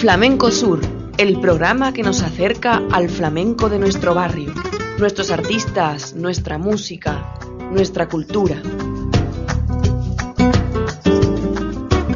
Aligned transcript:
Flamenco 0.00 0.50
Sur, 0.50 0.80
el 1.18 1.38
programa 1.40 1.92
que 1.92 2.02
nos 2.02 2.22
acerca 2.22 2.80
al 2.90 3.10
flamenco 3.10 3.68
de 3.68 3.78
nuestro 3.78 4.14
barrio, 4.14 4.54
nuestros 4.98 5.30
artistas, 5.30 6.14
nuestra 6.14 6.56
música, 6.56 7.38
nuestra 7.70 8.08
cultura. 8.08 8.62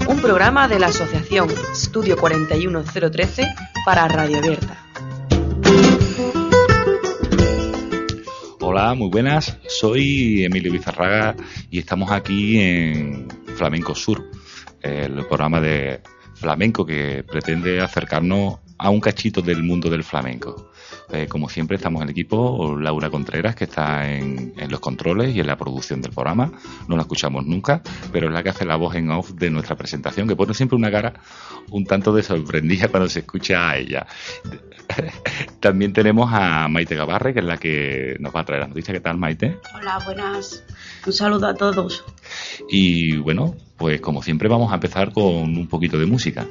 Un 0.08 0.20
programa 0.22 0.66
de 0.66 0.78
la 0.78 0.86
Asociación 0.86 1.50
Estudio 1.72 2.16
41013 2.16 3.46
para 3.84 4.08
Radio 4.08 4.38
Abierta. 4.38 4.78
Hola, 8.60 8.94
muy 8.94 9.10
buenas. 9.10 9.58
Soy 9.68 10.42
Emilio 10.42 10.72
Bizarraga 10.72 11.36
y 11.70 11.78
estamos 11.80 12.10
aquí 12.10 12.58
en 12.58 13.28
Flamenco 13.56 13.94
Sur, 13.94 14.24
el 14.80 15.26
programa 15.26 15.60
de 15.60 16.00
flamenco 16.44 16.84
que 16.84 17.24
pretende 17.24 17.80
acercarnos 17.80 18.60
a 18.78 18.90
un 18.90 19.00
cachito 19.00 19.40
del 19.40 19.62
mundo 19.62 19.88
del 19.88 20.04
flamenco. 20.04 20.70
Eh, 21.12 21.26
como 21.28 21.48
siempre, 21.48 21.76
estamos 21.76 22.00
en 22.00 22.08
el 22.08 22.12
equipo 22.12 22.76
Laura 22.78 23.10
Contreras, 23.10 23.54
que 23.54 23.64
está 23.64 24.10
en, 24.10 24.54
los 24.68 24.80
controles 24.80 25.34
y 25.34 25.40
en 25.40 25.46
la 25.46 25.56
producción 25.56 26.00
del 26.00 26.12
programa. 26.12 26.50
No 26.88 26.96
la 26.96 27.02
escuchamos 27.02 27.46
nunca, 27.46 27.82
pero 28.12 28.28
es 28.28 28.32
la 28.32 28.42
que 28.42 28.48
hace 28.48 28.64
la 28.64 28.76
voz 28.76 28.94
en 28.94 29.10
off 29.10 29.32
de 29.32 29.50
nuestra 29.50 29.76
presentación, 29.76 30.26
que 30.26 30.36
pone 30.36 30.54
siempre 30.54 30.76
una 30.76 30.90
cara 30.90 31.14
un 31.70 31.84
tanto 31.84 32.12
de 32.12 32.22
sorprendida 32.22 32.88
cuando 32.88 33.08
se 33.08 33.20
escucha 33.20 33.70
a 33.70 33.76
ella. 33.76 34.06
También 35.60 35.92
tenemos 35.92 36.30
a 36.32 36.68
Maite 36.68 36.96
Gabarre, 36.96 37.32
que 37.32 37.40
es 37.40 37.46
la 37.46 37.58
que 37.58 38.16
nos 38.20 38.34
va 38.34 38.40
a 38.40 38.44
traer 38.44 38.62
la 38.62 38.68
noticia. 38.68 38.92
¿Qué 38.94 39.00
tal, 39.00 39.18
Maite? 39.18 39.58
Hola, 39.74 40.00
buenas. 40.04 40.64
Un 41.06 41.12
saludo 41.12 41.46
a 41.46 41.54
todos. 41.54 42.04
Y 42.68 43.16
bueno, 43.18 43.54
pues 43.76 44.00
como 44.00 44.22
siempre 44.22 44.48
vamos 44.48 44.72
a 44.72 44.76
empezar 44.76 45.12
con 45.12 45.24
un 45.24 45.68
poquito 45.68 45.98
de 45.98 46.06
música. 46.06 46.46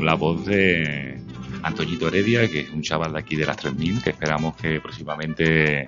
La 0.00 0.14
voz 0.14 0.44
de 0.44 1.20
Antoñito 1.62 2.08
Heredia, 2.08 2.48
que 2.48 2.60
es 2.60 2.70
un 2.70 2.82
chaval 2.82 3.12
de 3.12 3.18
aquí 3.18 3.36
de 3.36 3.46
las 3.46 3.56
3000, 3.56 4.02
que 4.02 4.10
esperamos 4.10 4.56
que 4.56 4.80
próximamente, 4.80 5.86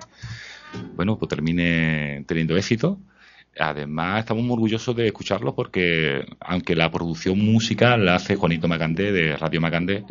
bueno, 0.95 1.17
pues 1.17 1.29
termine 1.29 2.23
teniendo 2.27 2.55
éxito. 2.57 2.99
Además, 3.59 4.19
estamos 4.19 4.43
muy 4.43 4.53
orgullosos 4.53 4.95
de 4.95 5.07
escucharlo 5.07 5.53
porque, 5.53 6.25
aunque 6.39 6.75
la 6.75 6.89
producción 6.89 7.37
musical 7.39 8.05
la 8.05 8.15
hace 8.15 8.35
Juanito 8.35 8.67
Macandé 8.67 9.11
de 9.11 9.37
Radio 9.37 9.61
Macandé, 9.61 10.05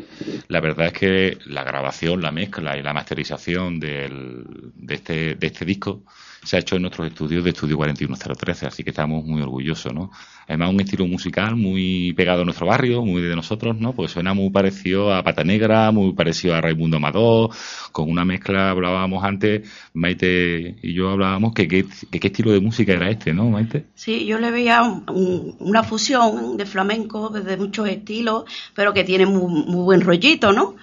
la 0.46 0.60
verdad 0.60 0.86
es 0.88 0.92
que 0.92 1.38
la 1.46 1.64
grabación, 1.64 2.22
la 2.22 2.30
mezcla 2.30 2.76
y 2.76 2.82
la 2.82 2.92
masterización 2.92 3.80
del, 3.80 4.44
de, 4.76 4.94
este, 4.94 5.34
de 5.34 5.46
este 5.46 5.64
disco 5.64 6.04
se 6.42 6.56
ha 6.56 6.60
hecho 6.60 6.76
en 6.76 6.82
nuestros 6.82 7.06
estudios 7.06 7.44
de 7.44 7.50
Estudio 7.50 7.76
41013, 7.76 8.66
así 8.66 8.82
que 8.82 8.90
estamos 8.90 9.24
muy 9.24 9.40
orgullosos, 9.42 9.94
¿no? 9.94 10.10
Además, 10.48 10.70
un 10.70 10.80
estilo 10.80 11.06
musical 11.06 11.54
muy 11.54 12.12
pegado 12.14 12.42
a 12.42 12.44
nuestro 12.44 12.66
barrio, 12.66 13.04
muy 13.04 13.22
de 13.22 13.36
nosotros, 13.36 13.78
¿no? 13.78 13.92
Pues 13.92 14.10
suena 14.10 14.34
muy 14.34 14.50
parecido 14.50 15.14
a 15.14 15.22
Pata 15.22 15.44
Negra, 15.44 15.92
muy 15.92 16.12
parecido 16.14 16.54
a 16.54 16.60
Raimundo 16.60 16.96
Amador, 16.96 17.50
con 17.92 18.10
una 18.10 18.24
mezcla, 18.24 18.70
hablábamos 18.70 19.24
antes, 19.24 19.70
Maite 19.94 20.76
y 20.82 20.92
yo 20.92 21.10
hablábamos 21.10 21.54
que 21.54 21.68
qué 21.68 21.86
estilo 22.10 22.52
de 22.52 22.60
música 22.60 22.92
era 22.92 23.08
este, 23.08 23.32
¿no, 23.32 23.48
Maite? 23.48 23.86
Sí, 23.94 24.26
yo 24.26 24.38
le 24.38 24.50
veía 24.50 24.82
una 24.82 25.84
fusión 25.84 26.56
de 26.56 26.66
flamenco 26.66 27.28
de 27.28 27.56
muchos 27.56 27.88
estilos, 27.88 28.44
pero 28.74 28.92
que 28.92 29.04
tiene 29.04 29.26
muy, 29.26 29.64
muy 29.64 29.84
buen 29.84 30.00
rollito, 30.00 30.52
¿no? 30.52 30.74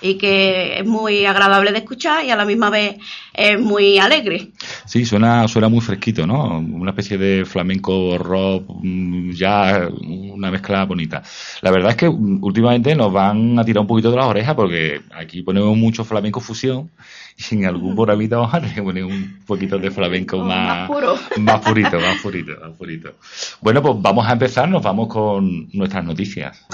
Y 0.00 0.16
que 0.16 0.78
es 0.78 0.86
muy 0.86 1.24
agradable 1.24 1.72
de 1.72 1.78
escuchar 1.78 2.24
y 2.24 2.30
a 2.30 2.36
la 2.36 2.44
misma 2.44 2.70
vez 2.70 2.96
es 3.34 3.60
muy 3.60 3.98
alegre. 3.98 4.52
Sí, 4.84 5.04
suena, 5.04 5.48
suena 5.48 5.68
muy 5.68 5.80
fresquito, 5.80 6.26
¿no? 6.26 6.58
Una 6.58 6.90
especie 6.90 7.18
de 7.18 7.44
flamenco 7.44 8.16
rock, 8.18 8.64
mm, 8.82 9.32
ya 9.32 9.88
una 10.02 10.50
mezcla 10.50 10.84
bonita. 10.84 11.22
La 11.62 11.70
verdad 11.70 11.90
es 11.90 11.96
que 11.96 12.08
últimamente 12.08 12.94
nos 12.94 13.12
van 13.12 13.58
a 13.58 13.64
tirar 13.64 13.80
un 13.80 13.86
poquito 13.86 14.10
de 14.10 14.16
las 14.16 14.26
orejas 14.26 14.54
porque 14.54 15.00
aquí 15.14 15.42
ponemos 15.42 15.76
mucho 15.76 16.04
flamenco 16.04 16.40
fusión 16.40 16.90
y 17.38 17.54
en 17.54 17.66
algún 17.66 17.94
por 17.94 18.08
vamos 18.08 18.52
a 18.52 18.60
poner 18.82 19.04
un 19.04 19.40
poquito 19.46 19.78
de 19.78 19.90
flamenco 19.90 20.38
más, 20.38 20.90
más 21.38 21.60
purito, 21.60 22.00
más 22.00 22.20
purito, 22.20 22.52
más 22.60 22.76
purito. 22.76 23.14
Bueno, 23.60 23.80
pues 23.80 23.94
vamos 24.00 24.26
a 24.26 24.32
empezar, 24.32 24.68
nos 24.68 24.82
vamos 24.82 25.08
con 25.08 25.68
nuestras 25.72 26.04
noticias. 26.04 26.66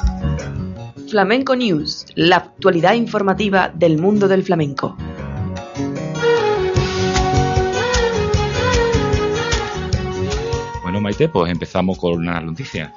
Flamenco 1.11 1.55
News, 1.55 2.06
la 2.14 2.37
actualidad 2.37 2.94
informativa 2.94 3.69
del 3.69 3.99
mundo 3.99 4.26
del 4.26 4.43
flamenco. 4.43 4.96
Bueno, 10.82 11.00
Maite, 11.00 11.28
pues 11.28 11.52
empezamos 11.52 11.99
con 11.99 12.14
una 12.14 12.40
noticias. 12.40 12.90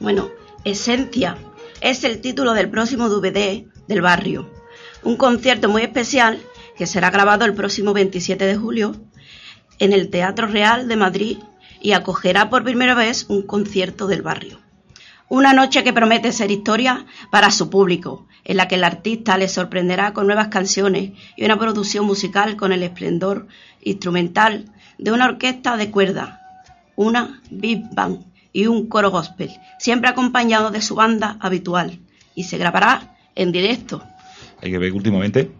Bueno, 0.00 0.30
Esencia 0.64 1.36
es 1.80 2.04
el 2.04 2.20
título 2.20 2.54
del 2.54 2.70
próximo 2.70 3.08
DVD 3.08 3.66
del 3.86 4.00
barrio. 4.00 4.57
Un 5.02 5.16
concierto 5.16 5.68
muy 5.68 5.82
especial 5.82 6.40
que 6.76 6.86
será 6.86 7.10
grabado 7.10 7.44
el 7.44 7.54
próximo 7.54 7.92
27 7.92 8.44
de 8.44 8.56
julio 8.56 8.96
en 9.78 9.92
el 9.92 10.10
Teatro 10.10 10.46
Real 10.46 10.88
de 10.88 10.96
Madrid 10.96 11.38
y 11.80 11.92
acogerá 11.92 12.50
por 12.50 12.64
primera 12.64 12.94
vez 12.94 13.26
un 13.28 13.42
concierto 13.42 14.06
del 14.06 14.22
barrio. 14.22 14.60
Una 15.28 15.52
noche 15.52 15.84
que 15.84 15.92
promete 15.92 16.32
ser 16.32 16.50
historia 16.50 17.06
para 17.30 17.50
su 17.50 17.68
público, 17.68 18.26
en 18.44 18.56
la 18.56 18.66
que 18.66 18.76
el 18.76 18.84
artista 18.84 19.36
les 19.36 19.52
sorprenderá 19.52 20.14
con 20.14 20.26
nuevas 20.26 20.48
canciones 20.48 21.12
y 21.36 21.44
una 21.44 21.58
producción 21.58 22.06
musical 22.06 22.56
con 22.56 22.72
el 22.72 22.82
esplendor 22.82 23.46
instrumental 23.82 24.64
de 24.96 25.12
una 25.12 25.26
orquesta 25.26 25.76
de 25.76 25.90
cuerda, 25.90 26.40
una 26.96 27.42
big 27.50 27.84
band 27.94 28.24
y 28.52 28.66
un 28.66 28.88
coro 28.88 29.10
gospel, 29.10 29.50
siempre 29.78 30.10
acompañado 30.10 30.70
de 30.70 30.80
su 30.80 30.94
banda 30.94 31.36
habitual, 31.40 32.00
y 32.34 32.44
se 32.44 32.56
grabará 32.56 33.16
en 33.34 33.52
directo. 33.52 34.02
Hay 34.62 34.70
que 34.70 34.78
ver 34.78 34.90
que 34.90 34.96
últimamente 34.96 35.50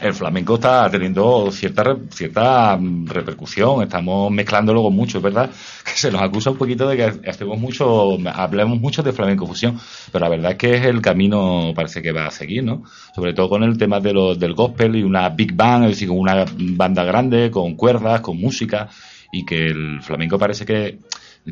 el 0.00 0.14
flamenco 0.14 0.54
está 0.54 0.90
teniendo 0.90 1.50
cierta 1.52 1.96
cierta 2.10 2.76
mm, 2.76 3.06
repercusión, 3.06 3.82
estamos 3.82 4.30
mezclándolo 4.30 4.82
con 4.82 4.94
mucho, 4.94 5.18
es 5.18 5.24
verdad 5.24 5.50
que 5.84 5.90
se 5.90 6.10
nos 6.10 6.22
acusa 6.22 6.50
un 6.50 6.56
poquito 6.56 6.88
de 6.88 6.96
que 6.96 7.28
hacemos 7.28 7.58
mucho, 7.58 8.16
hablamos 8.32 8.80
mucho 8.80 9.02
de 9.02 9.12
flamenco 9.12 9.46
fusión, 9.46 9.78
pero 10.10 10.24
la 10.24 10.30
verdad 10.30 10.52
es 10.52 10.58
que 10.58 10.74
es 10.76 10.86
el 10.86 11.02
camino 11.02 11.72
parece 11.74 12.02
que 12.02 12.12
va 12.12 12.26
a 12.26 12.30
seguir, 12.30 12.64
¿no? 12.64 12.84
Sobre 13.14 13.34
todo 13.34 13.48
con 13.48 13.62
el 13.62 13.76
tema 13.76 14.00
de 14.00 14.10
del 14.10 14.54
gospel 14.54 14.96
y 14.96 15.02
una 15.02 15.28
big 15.28 15.54
band, 15.54 15.84
es 15.84 15.90
decir, 15.90 16.08
con 16.08 16.18
una 16.18 16.44
banda 16.56 17.04
grande, 17.04 17.50
con 17.50 17.74
cuerdas, 17.76 18.20
con 18.20 18.38
música, 18.38 18.88
y 19.32 19.44
que 19.44 19.66
el 19.66 20.02
flamenco 20.02 20.38
parece 20.38 20.66
que 20.66 20.98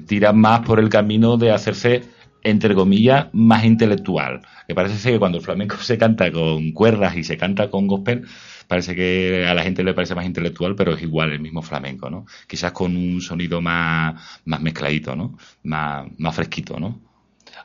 tira 0.07 0.33
más 0.33 0.61
por 0.61 0.81
el 0.81 0.89
camino 0.89 1.37
de 1.37 1.53
hacerse 1.53 2.03
entre 2.43 2.75
comillas, 2.75 3.29
más 3.33 3.65
intelectual. 3.65 4.43
Que 4.67 4.75
parece 4.75 4.99
ser 4.99 5.13
que 5.13 5.19
cuando 5.19 5.39
el 5.39 5.45
flamenco 5.45 5.77
se 5.81 5.99
canta 5.99 6.31
con 6.31 6.73
cuerdas 6.73 7.17
y 7.17 7.25
se 7.25 7.37
canta 7.37 7.71
con 7.71 7.87
gospel, 7.87 8.27
parece 8.67 8.95
que 8.95 9.47
a 9.49 9.55
la 9.55 9.63
gente 9.63 9.83
le 9.83 9.95
parece 9.95 10.15
más 10.15 10.27
intelectual, 10.27 10.75
pero 10.75 10.95
es 10.95 11.03
igual 11.03 11.33
el 11.33 11.41
mismo 11.41 11.63
flamenco, 11.63 12.11
¿no? 12.11 12.27
Quizás 12.47 12.73
con 12.73 12.97
un 12.97 13.21
sonido 13.21 13.61
más, 13.61 14.41
más 14.45 14.61
mezcladito, 14.61 15.17
¿no? 15.17 15.37
Más, 15.63 16.07
más 16.19 16.35
fresquito, 16.35 16.79
¿no? 16.79 17.01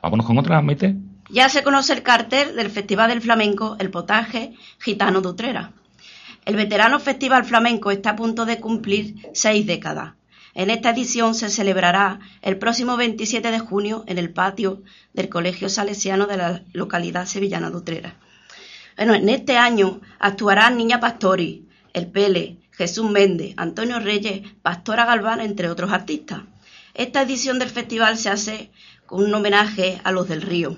Vámonos 0.02 0.26
con 0.26 0.38
otra, 0.38 0.60
Maite. 0.60 0.96
Ya 1.30 1.48
se 1.48 1.62
conoce 1.62 1.92
el 1.92 2.02
cartel 2.02 2.56
del 2.56 2.70
Festival 2.70 3.10
del 3.10 3.22
Flamenco, 3.22 3.76
el 3.80 3.90
potaje 3.90 4.52
gitano 4.78 5.20
de. 5.20 5.72
El 6.44 6.56
veterano 6.56 7.00
Festival 7.00 7.44
Flamenco 7.44 7.90
está 7.90 8.10
a 8.10 8.16
punto 8.16 8.44
de 8.44 8.60
cumplir 8.60 9.14
seis 9.32 9.66
décadas 9.66 10.12
en 10.54 10.70
esta 10.70 10.90
edición 10.90 11.34
se 11.34 11.48
celebrará 11.48 12.20
el 12.42 12.58
próximo 12.58 12.96
27 12.96 13.50
de 13.50 13.58
junio 13.58 14.04
en 14.06 14.18
el 14.18 14.32
patio 14.32 14.82
del 15.12 15.28
Colegio 15.28 15.68
Salesiano 15.68 16.26
de 16.26 16.36
la 16.36 16.62
localidad 16.72 17.26
sevillana 17.26 17.70
de 17.70 17.76
Utrera. 17.76 18.16
Bueno, 18.96 19.14
en 19.14 19.28
este 19.28 19.56
año 19.56 20.00
actuarán 20.20 20.76
Niña 20.76 21.00
Pastori, 21.00 21.68
El 21.92 22.06
Pele, 22.06 22.58
Jesús 22.70 23.10
Méndez, 23.10 23.54
Antonio 23.56 23.98
Reyes, 23.98 24.42
Pastora 24.62 25.04
Galván, 25.04 25.40
entre 25.40 25.68
otros 25.68 25.92
artistas. 25.92 26.42
Esta 26.94 27.22
edición 27.22 27.58
del 27.58 27.70
festival 27.70 28.16
se 28.16 28.30
hace 28.30 28.70
con 29.06 29.24
un 29.24 29.34
homenaje 29.34 30.00
a 30.04 30.12
los 30.12 30.28
del 30.28 30.42
río. 30.42 30.76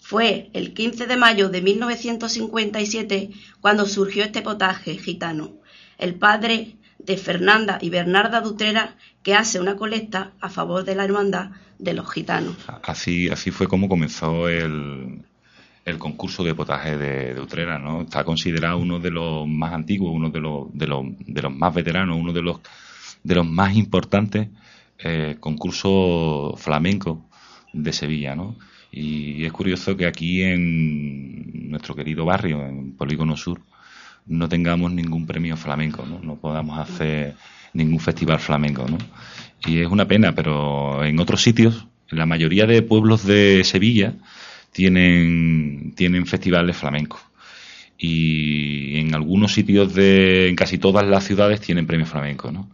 Fue 0.00 0.50
el 0.54 0.74
15 0.74 1.06
de 1.06 1.16
mayo 1.16 1.48
de 1.50 1.62
1957 1.62 3.30
cuando 3.60 3.86
surgió 3.86 4.24
este 4.24 4.42
potaje 4.42 4.96
gitano. 4.96 5.52
El 5.98 6.16
padre 6.16 6.77
de 6.98 7.16
Fernanda 7.16 7.78
y 7.80 7.90
Bernarda 7.90 8.40
Dutrera 8.40 8.94
que 9.22 9.34
hace 9.34 9.60
una 9.60 9.76
colecta 9.76 10.32
a 10.40 10.48
favor 10.48 10.84
de 10.84 10.94
la 10.94 11.04
hermandad 11.04 11.50
de 11.78 11.94
los 11.94 12.10
gitanos. 12.10 12.56
Así, 12.82 13.28
así 13.28 13.50
fue 13.50 13.68
como 13.68 13.88
comenzó 13.88 14.48
el, 14.48 15.22
el 15.84 15.98
concurso 15.98 16.44
de 16.44 16.54
potaje 16.54 16.96
de, 16.96 17.40
Utrera, 17.40 17.78
¿no? 17.78 18.02
Está 18.02 18.24
considerado 18.24 18.78
uno 18.78 18.98
de 18.98 19.10
los 19.10 19.46
más 19.46 19.72
antiguos, 19.72 20.12
uno 20.14 20.30
de 20.30 20.40
los, 20.40 20.66
de 20.72 20.86
los, 20.86 21.04
de 21.18 21.42
los 21.42 21.54
más 21.54 21.74
veteranos, 21.74 22.18
uno 22.18 22.32
de 22.32 22.42
los, 22.42 22.60
de 23.22 23.34
los 23.34 23.46
más 23.46 23.76
importantes 23.76 24.48
eh, 24.98 25.36
concursos 25.40 26.60
flamencos 26.60 27.18
de 27.72 27.92
Sevilla, 27.92 28.34
¿no? 28.34 28.56
Y 28.90 29.44
es 29.44 29.52
curioso 29.52 29.96
que 29.96 30.06
aquí 30.06 30.42
en 30.42 31.70
nuestro 31.70 31.94
querido 31.94 32.24
barrio, 32.24 32.64
en 32.66 32.96
Polígono 32.96 33.36
Sur, 33.36 33.60
no 34.28 34.48
tengamos 34.48 34.92
ningún 34.92 35.26
premio 35.26 35.56
flamenco, 35.56 36.04
¿no? 36.06 36.20
no 36.22 36.36
podamos 36.36 36.78
hacer 36.78 37.34
ningún 37.72 38.00
festival 38.00 38.38
flamenco. 38.38 38.86
¿no? 38.88 38.98
Y 39.66 39.80
es 39.80 39.88
una 39.88 40.06
pena, 40.06 40.34
pero 40.34 41.04
en 41.04 41.18
otros 41.18 41.42
sitios, 41.42 41.86
en 42.10 42.18
la 42.18 42.26
mayoría 42.26 42.66
de 42.66 42.82
pueblos 42.82 43.24
de 43.24 43.62
Sevilla, 43.64 44.14
tienen, 44.72 45.94
tienen 45.96 46.26
festivales 46.26 46.76
flamencos. 46.76 47.20
Y 47.96 49.00
en 49.00 49.14
algunos 49.14 49.52
sitios 49.52 49.92
de, 49.92 50.48
en 50.48 50.56
casi 50.56 50.78
todas 50.78 51.04
las 51.06 51.24
ciudades 51.24 51.60
tienen 51.60 51.86
premios 51.86 52.08
flamencos, 52.08 52.52
¿no? 52.52 52.70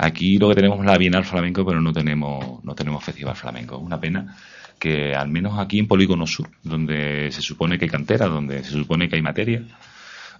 Aquí 0.00 0.38
lo 0.38 0.48
que 0.48 0.54
tenemos 0.54 0.78
es 0.78 0.86
la 0.86 0.96
Bienal 0.96 1.24
Flamenco, 1.24 1.66
pero 1.66 1.80
no 1.80 1.92
tenemos, 1.92 2.62
no 2.62 2.74
tenemos 2.76 3.02
festival 3.02 3.34
flamenco. 3.34 3.78
Una 3.78 4.00
pena 4.00 4.36
que 4.78 5.12
al 5.16 5.28
menos 5.28 5.58
aquí 5.58 5.80
en 5.80 5.88
Polígono 5.88 6.24
Sur, 6.24 6.48
donde 6.62 7.32
se 7.32 7.42
supone 7.42 7.78
que 7.78 7.86
hay 7.86 7.90
cantera, 7.90 8.26
donde 8.26 8.62
se 8.62 8.70
supone 8.70 9.08
que 9.08 9.16
hay 9.16 9.22
materia, 9.22 9.64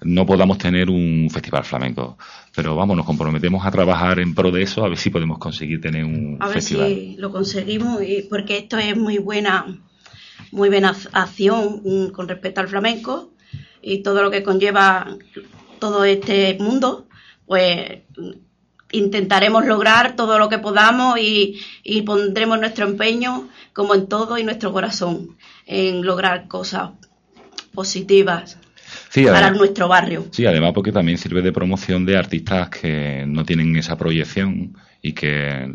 no 0.03 0.27
podamos 0.27 0.59
tener 0.59 0.91
un 0.91 1.29
festival 1.31 1.65
flamenco. 1.65 2.19
Pero 2.55 2.77
vamos, 2.77 2.97
nos 2.97 3.07
comprometemos 3.07 3.65
a 3.67 3.71
trabajar 3.71 4.19
en 4.19 4.35
pro 4.35 4.51
de 4.51 4.63
eso, 4.63 4.85
a 4.85 4.89
ver 4.89 4.99
si 4.99 5.11
podemos 5.11 5.39
conseguir 5.39 5.81
tener 5.81 6.05
un 6.05 6.39
festival. 6.53 6.85
A 6.85 6.89
ver 6.89 6.99
si 6.99 7.17
lo 7.17 7.33
conseguimos, 7.33 8.01
porque 8.29 8.59
esto 8.59 8.79
es 8.79 8.97
muy 8.97 9.19
buena, 9.19 9.67
muy 10.53 10.69
buena 10.69 10.95
acción 11.13 11.83
mm, 11.85 12.07
con 12.09 12.29
respecto 12.29 12.61
al 12.61 12.69
flamenco 12.69 13.33
y 13.83 14.03
todo 14.03 14.23
lo 14.23 14.31
que 14.31 14.43
conlleva 14.43 15.17
todo 15.79 16.05
este 16.05 16.57
mundo, 16.61 17.07
pues 17.47 18.03
intentaremos 18.91 19.67
lograr 19.67 20.17
todo 20.17 20.39
lo 20.39 20.49
que 20.49 20.59
podamos 20.59 21.19
y, 21.19 21.61
y, 21.85 22.03
pondremos 22.03 22.59
nuestro 22.59 22.87
empeño, 22.87 23.49
como 23.73 23.95
en 23.95 24.09
todo, 24.09 24.39
y 24.39 24.45
nuestro 24.45 24.73
corazón 24.73 25.37
en 25.67 26.05
lograr 26.05 26.49
cosas 26.49 26.93
positivas 27.75 28.59
para 29.27 29.51
nuestro 29.51 29.89
barrio. 29.89 30.27
Sí, 30.31 30.47
además 30.47 30.73
porque 30.75 30.93
también 30.93 31.19
sirve 31.19 31.43
de 31.43 31.53
promoción 31.53 32.07
de 32.07 32.17
artistas 32.17 32.69
que 32.69 33.25
no 33.27 33.45
tienen 33.45 33.77
esa 33.77 33.97
proyección 33.97 34.77
y 35.03 35.13
que 35.13 35.71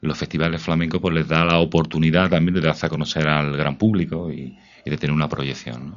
los 0.00 0.18
festivales 0.18 0.62
flamencos 0.62 1.00
pues 1.00 1.14
les 1.14 1.28
da 1.28 1.44
la 1.44 1.58
oportunidad 1.58 2.30
también 2.30 2.54
de 2.54 2.60
darse 2.60 2.86
a 2.86 2.88
conocer 2.88 3.26
al 3.28 3.56
gran 3.56 3.76
público 3.76 4.30
y, 4.30 4.58
de 4.84 4.96
tener 4.96 5.12
una 5.12 5.28
proyección. 5.28 5.96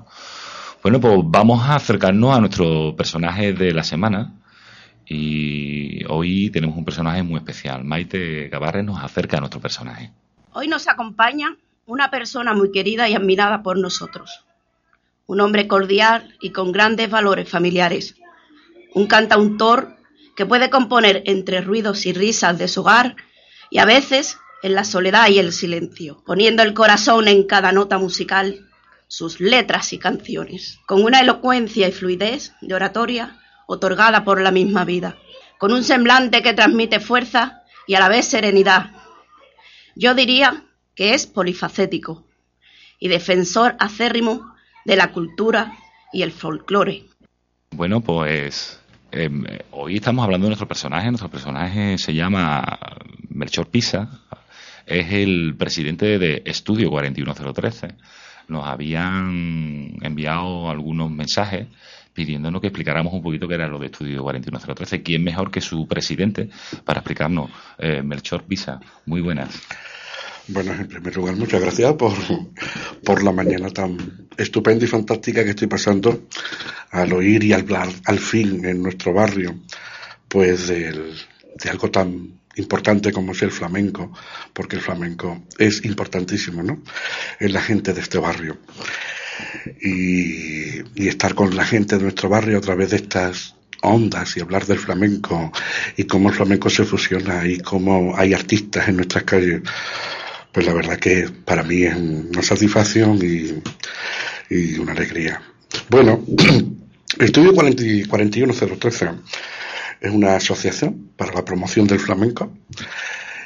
Bueno, 0.81 0.99
pues 0.99 1.19
vamos 1.25 1.61
a 1.61 1.75
acercarnos 1.75 2.35
a 2.35 2.39
nuestro 2.39 2.95
personaje 2.95 3.53
de 3.53 3.71
la 3.71 3.83
semana 3.83 4.33
y 5.05 6.03
hoy 6.05 6.49
tenemos 6.49 6.75
un 6.75 6.85
personaje 6.85 7.21
muy 7.21 7.37
especial. 7.37 7.83
Maite 7.83 8.47
Gavarre 8.47 8.81
nos 8.81 9.03
acerca 9.03 9.37
a 9.37 9.41
nuestro 9.41 9.59
personaje. 9.59 10.11
Hoy 10.53 10.67
nos 10.67 10.87
acompaña 10.87 11.55
una 11.85 12.09
persona 12.09 12.55
muy 12.55 12.71
querida 12.71 13.07
y 13.07 13.13
admirada 13.13 13.61
por 13.61 13.77
nosotros 13.77 14.43
un 15.29 15.41
hombre 15.41 15.67
cordial 15.67 16.35
y 16.41 16.49
con 16.49 16.71
grandes 16.71 17.07
valores 17.07 17.47
familiares, 17.47 18.15
un 18.95 19.05
cantautor 19.05 19.95
que 20.35 20.47
puede 20.47 20.71
componer 20.71 21.21
entre 21.27 21.61
ruidos 21.61 22.07
y 22.07 22.13
risas 22.13 22.57
de 22.57 22.67
su 22.67 22.81
hogar 22.81 23.15
y 23.69 23.77
a 23.77 23.85
veces 23.85 24.39
en 24.63 24.73
la 24.73 24.83
soledad 24.83 25.29
y 25.29 25.37
el 25.37 25.53
silencio, 25.53 26.23
poniendo 26.25 26.63
el 26.63 26.73
corazón 26.73 27.27
en 27.27 27.43
cada 27.43 27.71
nota 27.71 27.99
musical, 27.99 28.67
sus 29.07 29.39
letras 29.39 29.93
y 29.93 29.99
canciones, 29.99 30.79
con 30.87 31.03
una 31.03 31.19
elocuencia 31.19 31.87
y 31.87 31.91
fluidez 31.91 32.53
de 32.61 32.73
oratoria 32.73 33.39
otorgada 33.67 34.23
por 34.23 34.41
la 34.41 34.49
misma 34.49 34.83
vida, 34.83 35.15
con 35.59 35.71
un 35.71 35.83
semblante 35.83 36.41
que 36.41 36.53
transmite 36.53 36.99
fuerza 36.99 37.61
y 37.85 37.93
a 37.93 37.99
la 37.99 38.09
vez 38.09 38.25
serenidad. 38.25 38.89
Yo 39.95 40.15
diría 40.15 40.63
que 40.95 41.13
es 41.13 41.27
polifacético 41.27 42.25
y 42.97 43.09
defensor 43.09 43.75
acérrimo 43.77 44.55
de 44.89 44.95
la 44.95 45.11
cultura 45.11 45.77
y 46.11 46.23
el 46.23 46.31
folclore. 46.31 47.03
Bueno, 47.69 48.01
pues 48.01 48.81
em, 49.11 49.45
hoy 49.69 49.97
estamos 49.97 50.25
hablando 50.25 50.45
de 50.45 50.49
nuestro 50.49 50.67
personaje. 50.67 51.09
Nuestro 51.09 51.29
personaje 51.29 51.99
se 51.99 52.15
llama 52.15 52.79
Melchor 53.29 53.67
Pisa. 53.67 54.09
Es 54.87 55.13
el 55.13 55.53
presidente 55.55 56.17
de 56.17 56.41
Estudio 56.43 56.89
41013. 56.89 57.89
Nos 58.47 58.65
habían 58.65 59.93
enviado 60.01 60.71
algunos 60.71 61.11
mensajes 61.11 61.67
pidiéndonos 62.11 62.59
que 62.59 62.67
explicáramos 62.67 63.13
un 63.13 63.21
poquito 63.21 63.47
qué 63.47 63.53
era 63.53 63.67
lo 63.67 63.77
de 63.77 63.85
Estudio 63.85 64.23
41013. 64.23 65.03
¿Quién 65.03 65.23
mejor 65.23 65.51
que 65.51 65.61
su 65.61 65.87
presidente 65.87 66.49
para 66.83 67.01
explicarnos? 67.01 67.51
Eh, 67.77 68.01
Melchor 68.01 68.41
Pisa, 68.41 68.79
muy 69.05 69.21
buenas. 69.21 69.61
Bueno, 70.51 70.73
en 70.73 70.87
primer 70.87 71.15
lugar, 71.15 71.35
muchas 71.35 71.61
gracias 71.61 71.93
por, 71.93 72.11
por 73.03 73.23
la 73.23 73.31
mañana 73.31 73.69
tan 73.69 74.27
estupenda 74.35 74.83
y 74.83 74.87
fantástica 74.87 75.43
que 75.43 75.51
estoy 75.51 75.67
pasando 75.67 76.27
al 76.89 77.13
oír 77.13 77.43
y 77.43 77.53
hablar 77.53 77.87
al 78.05 78.17
fin 78.17 78.65
en 78.65 78.81
nuestro 78.81 79.13
barrio, 79.13 79.59
pues 80.27 80.67
de 80.67 81.69
algo 81.69 81.91
tan 81.91 82.39
importante 82.55 83.11
como 83.11 83.33
es 83.33 83.43
el 83.43 83.51
flamenco, 83.51 84.11
porque 84.51 84.77
el 84.77 84.81
flamenco 84.81 85.43
es 85.59 85.85
importantísimo, 85.85 86.63
¿no? 86.63 86.81
En 87.39 87.53
la 87.53 87.61
gente 87.61 87.93
de 87.93 88.01
este 88.01 88.17
barrio. 88.17 88.57
Y, 89.81 90.79
y 90.95 91.07
estar 91.07 91.35
con 91.35 91.55
la 91.55 91.63
gente 91.63 91.95
de 91.97 92.03
nuestro 92.03 92.27
barrio 92.27 92.57
a 92.57 92.61
través 92.61 92.89
de 92.89 92.97
estas 92.97 93.55
ondas 93.81 94.35
y 94.35 94.41
hablar 94.41 94.65
del 94.65 94.79
flamenco 94.79 95.51
y 95.95 96.05
cómo 96.05 96.29
el 96.29 96.35
flamenco 96.35 96.71
se 96.71 96.85
fusiona 96.85 97.45
y 97.47 97.59
cómo 97.59 98.17
hay 98.17 98.33
artistas 98.33 98.89
en 98.89 98.97
nuestras 98.97 99.23
calles 99.23 99.61
pues 100.51 100.65
la 100.65 100.73
verdad 100.73 100.97
que 100.97 101.29
para 101.45 101.63
mí 101.63 101.83
es 101.83 101.95
una 101.95 102.41
satisfacción 102.41 103.19
y, 103.21 103.61
una 104.79 104.93
alegría. 104.93 105.41
Bueno, 105.89 106.25
Estudio 107.19 107.53
41013 107.53 109.09
es 110.01 110.11
una 110.11 110.35
asociación 110.35 111.11
para 111.15 111.33
la 111.33 111.45
promoción 111.45 111.85
del 111.85 111.99
flamenco 111.99 112.51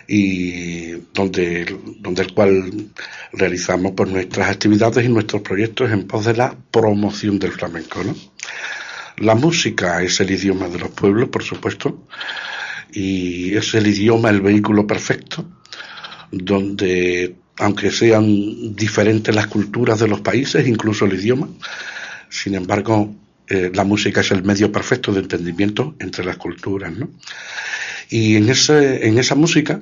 y 0.07 0.91
donde, 1.13 1.77
donde 1.99 2.21
el 2.21 2.33
cual 2.33 2.89
realizamos 3.33 3.93
pues, 3.95 4.09
nuestras 4.09 4.49
actividades 4.49 5.03
y 5.05 5.09
nuestros 5.09 5.41
proyectos 5.41 5.91
en 5.91 6.07
pos 6.07 6.25
de 6.25 6.35
la 6.35 6.55
promoción 6.71 7.39
del 7.39 7.51
flamenco. 7.51 8.01
La 9.17 9.35
música 9.35 10.01
es 10.01 10.19
el 10.21 10.31
idioma 10.31 10.67
de 10.69 10.79
los 10.79 10.89
pueblos, 10.89 11.29
por 11.29 11.43
supuesto, 11.43 12.07
y 12.91 13.55
es 13.55 13.73
el 13.73 13.87
idioma, 13.87 14.29
el 14.29 14.41
vehículo 14.41 14.87
perfecto 14.87 15.45
donde, 16.33 17.35
aunque 17.57 17.91
sean 17.91 18.75
diferentes 18.75 19.33
las 19.33 19.47
culturas 19.47 19.99
de 19.99 20.07
los 20.07 20.21
países, 20.21 20.67
incluso 20.67 21.05
el 21.05 21.13
idioma, 21.13 21.47
sin 22.29 22.55
embargo, 22.55 23.13
eh, 23.47 23.71
la 23.73 23.83
música 23.83 24.21
es 24.21 24.31
el 24.31 24.43
medio 24.43 24.71
perfecto 24.71 25.11
de 25.11 25.19
entendimiento 25.19 25.95
entre 25.99 26.25
las 26.25 26.37
culturas, 26.37 26.91
¿no? 26.91 27.09
Y 28.09 28.35
en, 28.35 28.49
ese, 28.49 29.07
en 29.07 29.17
esa 29.17 29.35
música, 29.35 29.81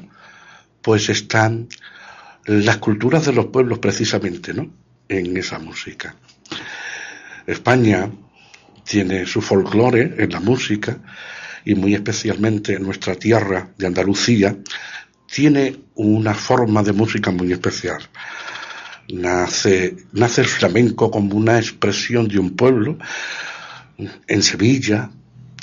pues 0.81 1.10
están 1.10 1.70
las 2.46 2.77
culturas 2.77 3.25
de 3.25 3.34
los 3.34 3.48
pueblos 3.48 3.79
precisamente, 3.79 4.53
¿no? 4.53 4.70
En 5.08 5.38
esa 5.38 5.60
música. 5.60 6.15
España 7.48 8.10
tiene 8.84 9.25
su 9.25 9.41
folclore 9.41 10.15
en 10.17 10.31
la 10.31 10.39
música 10.39 10.98
y 11.63 11.75
muy 11.75 11.93
especialmente 11.93 12.74
en 12.74 12.84
nuestra 12.84 13.15
tierra 13.15 13.70
de 13.77 13.88
Andalucía 13.88 14.58
tiene 15.33 15.77
una 15.95 16.33
forma 16.33 16.83
de 16.83 16.93
música 16.93 17.31
muy 17.31 17.51
especial. 17.51 18.01
Nace, 19.13 19.95
nace 20.11 20.41
el 20.41 20.47
flamenco 20.47 21.09
como 21.09 21.35
una 21.35 21.57
expresión 21.57 22.27
de 22.27 22.39
un 22.39 22.55
pueblo 22.55 22.97
en 24.27 24.43
Sevilla, 24.43 25.09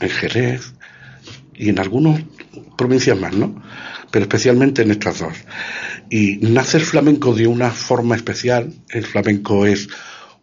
en 0.01 0.11
Jerez 0.11 0.73
y 1.55 1.69
en 1.69 1.79
algunas 1.79 2.23
provincias 2.77 3.19
más, 3.19 3.35
¿no? 3.35 3.63
Pero 4.11 4.25
especialmente 4.25 4.83
en 4.83 4.91
estas 4.91 5.19
dos. 5.19 5.35
Y 6.09 6.39
nace 6.39 6.79
el 6.79 6.85
flamenco 6.85 7.35
de 7.35 7.47
una 7.47 7.71
forma 7.71 8.17
especial. 8.17 8.73
El 8.89 9.05
flamenco 9.05 9.67
es 9.67 9.89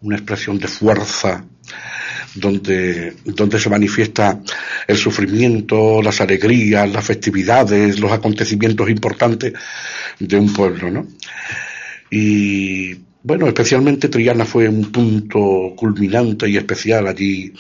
una 0.02 0.18
expresión 0.18 0.60
de 0.60 0.68
fuerza, 0.68 1.46
donde, 2.36 3.16
donde 3.24 3.60
se 3.60 3.70
manifiesta 3.70 4.40
el 4.88 4.98
sufrimiento, 4.98 6.02
las 6.02 6.22
alegrías, 6.22 6.92
las 6.92 7.06
festividades, 7.06 8.00
los 8.00 8.12
acontecimientos 8.12 8.90
importantes 8.90 9.54
de 10.20 10.38
un 10.38 10.54
pueblo, 10.54 10.92
¿no? 10.92 11.08
Y 12.12 12.96
bueno, 13.24 13.48
especialmente 13.48 14.08
Triana 14.08 14.46
fue 14.46 14.70
un 14.70 14.92
punto 14.92 15.74
culminante 15.76 16.48
y 16.48 16.58
especial. 16.58 17.08
Allí 17.08 17.52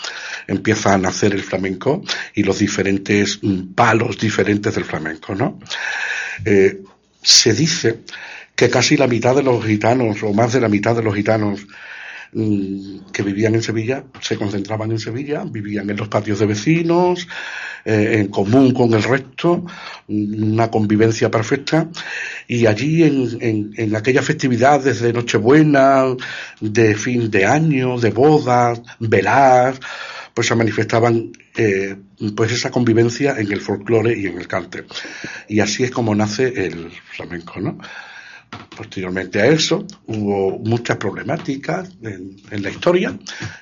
empieza 0.45 0.93
a 0.93 0.97
nacer 0.97 1.33
el 1.33 1.41
flamenco 1.41 2.03
y 2.35 2.43
los 2.43 2.59
diferentes 2.59 3.39
palos 3.73 4.19
diferentes 4.19 4.75
del 4.75 4.83
flamenco, 4.83 5.33
¿no? 5.33 5.59
Eh, 6.45 6.81
se 7.19 7.53
dice 7.53 8.01
que 8.55 8.69
casi 8.69 8.95
la 8.95 9.07
mitad 9.07 9.35
de 9.35 9.41
los 9.41 9.65
gitanos, 9.65 10.21
o 10.21 10.33
más 10.33 10.53
de 10.53 10.61
la 10.61 10.69
mitad 10.69 10.95
de 10.95 11.01
los 11.01 11.15
gitanos 11.15 11.65
que 12.35 13.23
vivían 13.23 13.55
en 13.55 13.63
Sevilla 13.63 14.03
se 14.19 14.35
concentraban 14.35 14.91
en 14.91 14.99
Sevilla, 14.99 15.45
vivían 15.45 15.89
en 15.89 15.95
los 15.95 16.09
patios 16.09 16.39
de 16.39 16.45
vecinos, 16.45 17.29
eh, 17.85 18.17
en 18.19 18.27
común 18.27 18.73
con 18.73 18.93
el 18.93 19.03
resto, 19.03 19.65
mm, 20.07 20.51
una 20.53 20.69
convivencia 20.69 21.31
perfecta, 21.31 21.89
y 22.45 22.65
allí 22.65 23.03
en, 23.03 23.71
en, 23.77 23.95
aquellas 23.95 24.25
festividades 24.25 24.99
de 24.99 25.13
Nochebuena, 25.13 26.03
de 26.59 26.95
fin 26.95 27.31
de 27.31 27.45
año, 27.45 27.97
de 27.99 28.09
bodas, 28.09 28.81
velar, 28.99 29.79
pues 30.33 30.47
se 30.47 30.55
manifestaban 30.55 31.31
eh, 31.55 31.95
pues 32.35 32.51
esa 32.51 32.69
convivencia 32.69 33.39
en 33.39 33.49
el 33.49 33.61
folclore 33.61 34.19
y 34.19 34.25
en 34.25 34.37
el 34.39 34.47
cante. 34.47 34.83
Y 35.47 35.61
así 35.61 35.85
es 35.85 35.91
como 35.91 36.13
nace 36.13 36.65
el 36.65 36.91
flamenco, 36.91 37.61
¿no? 37.61 37.77
Posteriormente 38.75 39.41
a 39.41 39.47
eso 39.47 39.85
hubo 40.07 40.59
muchas 40.59 40.97
problemáticas 40.97 41.89
en, 42.01 42.61
la 42.61 42.69
historia 42.69 43.17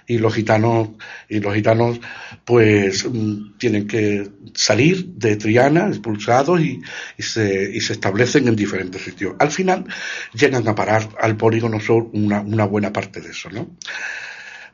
y 0.07 0.17
los 0.17 0.33
gitanos 0.33 0.89
y 1.29 1.39
los 1.39 1.53
gitanos 1.53 1.99
pues 2.45 3.05
mm, 3.05 3.57
tienen 3.57 3.87
que 3.87 4.29
salir 4.53 5.05
de 5.15 5.35
Triana 5.35 5.87
expulsados 5.87 6.61
y, 6.61 6.81
se, 7.19 7.71
y 7.73 7.79
se 7.81 7.93
establecen 7.93 8.47
en 8.47 8.55
diferentes 8.55 9.01
sitios. 9.01 9.35
Al 9.39 9.51
final 9.51 9.85
llegan 10.33 10.67
a 10.67 10.75
parar 10.75 11.09
al 11.21 11.37
polígono 11.37 11.79
sur 11.79 12.09
una, 12.13 12.41
una 12.41 12.65
buena 12.65 12.91
parte 12.91 13.21
de 13.21 13.29
eso, 13.29 13.49
¿no? 13.49 13.77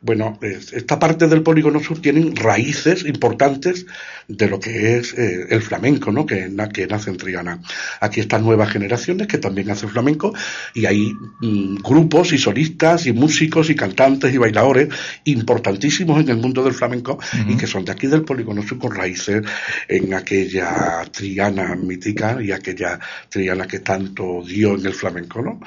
Bueno, 0.02 0.40
esta 0.42 0.98
parte 0.98 1.28
del 1.28 1.44
polígono 1.44 1.82
sur 1.82 2.02
tienen 2.02 2.34
raíces 2.36 3.04
importantes 3.04 3.86
de 4.30 4.48
lo 4.48 4.60
que 4.60 4.98
es 4.98 5.14
eh, 5.14 5.48
el 5.50 5.62
flamenco, 5.62 6.12
¿no? 6.12 6.26
Que, 6.26 6.50
que, 6.74 6.88
nace 6.88 7.10
en 7.10 7.18
Triana. 7.18 7.62
Aquí 8.00 8.22
están 8.22 8.44
nuevas 8.44 8.70
generaciones 8.70 9.28
que 9.28 9.40
también 9.40 9.70
hacen 9.70 9.90
flamenco 9.90 10.34
y 10.74 10.86
hay 10.86 11.12
mm, 11.42 11.78
grupos 11.84 12.32
y 12.32 12.38
solistas 12.38 13.08
y 13.08 13.12
músicos 13.12 13.70
y 13.70 13.76
cantantes 13.76 14.34
y 14.34 14.38
bailadores 14.38 14.88
importantísimos 15.26 16.22
en 16.22 16.30
el 16.30 16.38
mundo 16.38 16.64
del 16.64 16.74
flamenco 16.74 17.20
y 17.48 17.58
que 17.58 17.68
son 17.68 17.84
de 17.84 17.92
aquí 17.92 18.08
del 18.08 18.24
polígono 18.24 18.64
sur 18.64 18.80
con 18.80 18.96
raíces 18.96 19.44
en 19.88 20.14
aquella 20.14 21.04
Triana 21.12 21.76
mítica 21.76 22.38
y 22.42 22.52
aquella 22.52 23.00
Triana 23.28 23.68
que 23.68 23.80
tanto 23.80 24.44
dio 24.46 24.76
en 24.76 24.86
el 24.86 24.94
flamenco, 24.94 25.42
¿no? 25.42 25.60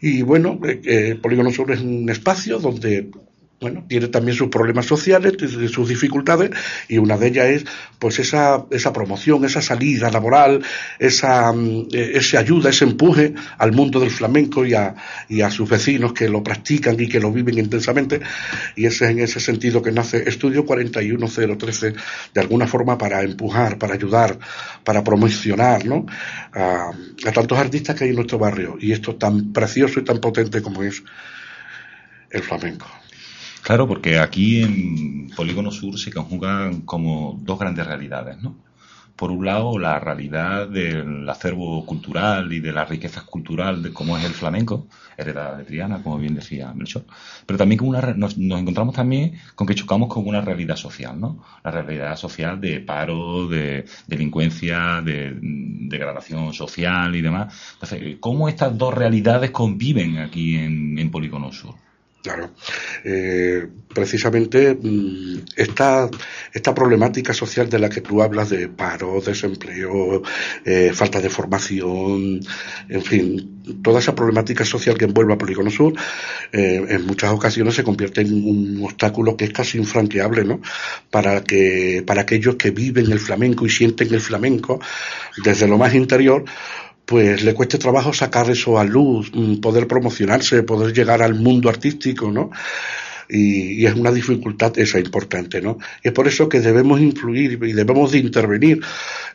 Y 0.00 0.22
bueno, 0.22 0.58
eh, 0.64 0.80
eh, 0.84 1.08
el 1.10 1.20
polígono 1.20 1.52
sur 1.52 1.70
es 1.70 1.80
un 1.80 2.10
espacio 2.10 2.58
donde 2.58 3.08
bueno, 3.62 3.84
tiene 3.88 4.08
también 4.08 4.36
sus 4.36 4.48
problemas 4.48 4.86
sociales, 4.86 5.34
sus 5.70 5.88
dificultades, 5.88 6.50
y 6.88 6.98
una 6.98 7.16
de 7.16 7.28
ellas 7.28 7.46
es 7.46 7.64
pues 8.00 8.18
esa, 8.18 8.66
esa 8.72 8.92
promoción, 8.92 9.44
esa 9.44 9.62
salida 9.62 10.10
laboral, 10.10 10.64
esa, 10.98 11.52
mm, 11.52 11.86
eh, 11.92 12.10
ese 12.14 12.36
ayuda, 12.36 12.70
ese 12.70 12.84
empuje 12.84 13.34
al 13.58 13.70
mundo 13.70 14.00
del 14.00 14.10
flamenco 14.10 14.66
y 14.66 14.74
a, 14.74 14.96
y 15.28 15.42
a 15.42 15.50
sus 15.50 15.70
vecinos 15.70 16.12
que 16.12 16.28
lo 16.28 16.42
practican 16.42 16.98
y 16.98 17.08
que 17.08 17.20
lo 17.20 17.30
viven 17.30 17.56
intensamente, 17.56 18.20
y 18.74 18.86
es 18.86 19.00
en 19.02 19.20
ese 19.20 19.38
sentido 19.38 19.80
que 19.80 19.92
nace 19.92 20.28
Estudio 20.28 20.66
41013, 20.66 21.94
de 22.34 22.40
alguna 22.40 22.66
forma 22.66 22.98
para 22.98 23.22
empujar, 23.22 23.78
para 23.78 23.94
ayudar, 23.94 24.40
para 24.82 25.04
promocionar, 25.04 25.86
¿no? 25.86 26.04
a, 26.52 26.90
a 27.24 27.32
tantos 27.32 27.56
artistas 27.56 27.94
que 27.94 28.04
hay 28.04 28.10
en 28.10 28.16
nuestro 28.16 28.38
barrio, 28.38 28.76
y 28.80 28.90
esto 28.90 29.14
tan 29.14 29.52
precioso 29.52 30.00
y 30.00 30.04
tan 30.04 30.18
potente 30.18 30.60
como 30.60 30.82
es 30.82 31.00
el 32.28 32.42
flamenco. 32.42 33.01
Claro, 33.62 33.86
porque 33.86 34.18
aquí 34.18 34.60
en 34.62 35.30
Polígono 35.36 35.70
Sur 35.70 35.96
se 35.96 36.12
conjugan 36.12 36.80
como 36.80 37.38
dos 37.42 37.60
grandes 37.60 37.86
realidades, 37.86 38.42
¿no? 38.42 38.56
Por 39.14 39.30
un 39.30 39.44
lado, 39.46 39.78
la 39.78 40.00
realidad 40.00 40.66
del 40.66 41.28
acervo 41.28 41.86
cultural 41.86 42.52
y 42.52 42.58
de 42.58 42.72
la 42.72 42.84
riqueza 42.84 43.24
cultural 43.24 43.80
de 43.82 43.92
cómo 43.92 44.18
es 44.18 44.24
el 44.24 44.32
flamenco, 44.32 44.88
heredada 45.16 45.58
de 45.58 45.64
Triana, 45.64 46.02
como 46.02 46.18
bien 46.18 46.34
decía 46.34 46.72
Melchor, 46.74 47.04
pero 47.46 47.56
también 47.56 47.78
con 47.78 47.88
una, 47.88 48.00
nos, 48.14 48.36
encontramos 48.36 48.96
también 48.96 49.34
con 49.54 49.66
que 49.66 49.76
chocamos 49.76 50.08
con 50.08 50.26
una 50.26 50.40
realidad 50.40 50.74
social, 50.74 51.20
¿no? 51.20 51.44
La 51.62 51.70
realidad 51.70 52.16
social 52.16 52.60
de 52.60 52.80
paro, 52.80 53.46
de 53.46 53.84
delincuencia, 54.08 55.00
de 55.02 55.38
degradación 55.40 56.52
social 56.52 57.14
y 57.14 57.22
demás. 57.22 57.54
Entonces, 57.74 58.16
¿cómo 58.18 58.48
estas 58.48 58.76
dos 58.76 58.92
realidades 58.92 59.52
conviven 59.52 60.18
aquí 60.18 60.56
en 60.56 61.10
Polígono 61.12 61.52
Sur? 61.52 61.76
Claro. 62.22 62.50
Eh, 63.02 63.66
precisamente 63.92 64.78
mm, 64.80 65.38
esta, 65.56 66.08
esta 66.52 66.72
problemática 66.72 67.34
social 67.34 67.68
de 67.68 67.80
la 67.80 67.90
que 67.90 68.00
tú 68.00 68.22
hablas 68.22 68.50
de 68.50 68.68
paro, 68.68 69.20
desempleo, 69.20 70.22
eh, 70.64 70.92
falta 70.94 71.20
de 71.20 71.28
formación, 71.28 72.40
en 72.88 73.02
fin, 73.02 73.62
toda 73.82 73.98
esa 73.98 74.14
problemática 74.14 74.64
social 74.64 74.96
que 74.96 75.06
envuelve 75.06 75.34
a 75.34 75.38
Polígono 75.38 75.70
Sur, 75.70 75.94
eh, 76.52 76.86
en 76.88 77.06
muchas 77.06 77.32
ocasiones 77.32 77.74
se 77.74 77.82
convierte 77.82 78.20
en 78.20 78.32
un 78.32 78.84
obstáculo 78.84 79.36
que 79.36 79.46
es 79.46 79.52
casi 79.52 79.78
infranqueable, 79.78 80.44
¿no? 80.44 80.60
Para 81.10 81.42
que, 81.42 82.04
para 82.06 82.22
aquellos 82.22 82.54
que 82.54 82.70
viven 82.70 83.10
el 83.10 83.18
flamenco 83.18 83.66
y 83.66 83.70
sienten 83.70 84.14
el 84.14 84.20
flamenco 84.20 84.80
desde 85.44 85.66
lo 85.66 85.76
más 85.76 85.92
interior, 85.92 86.44
pues 87.12 87.44
le 87.44 87.52
cueste 87.52 87.76
trabajo 87.76 88.14
sacar 88.14 88.48
eso 88.48 88.78
a 88.78 88.84
luz, 88.84 89.30
mm, 89.34 89.56
poder 89.60 89.86
promocionarse, 89.86 90.62
poder 90.62 90.94
llegar 90.94 91.20
al 91.20 91.34
mundo 91.34 91.68
artístico, 91.68 92.32
¿no? 92.32 92.50
Y, 93.28 93.84
es 93.84 93.94
una 93.94 94.10
dificultad 94.10 94.78
esa 94.78 94.98
importante, 94.98 95.60
¿no? 95.60 95.76
Y 96.02 96.08
es 96.08 96.14
por 96.14 96.26
eso 96.26 96.48
que 96.48 96.60
debemos 96.60 97.02
influir 97.02 97.58
y 97.62 97.72
debemos 97.74 98.12
de 98.12 98.18
intervenir, 98.18 98.80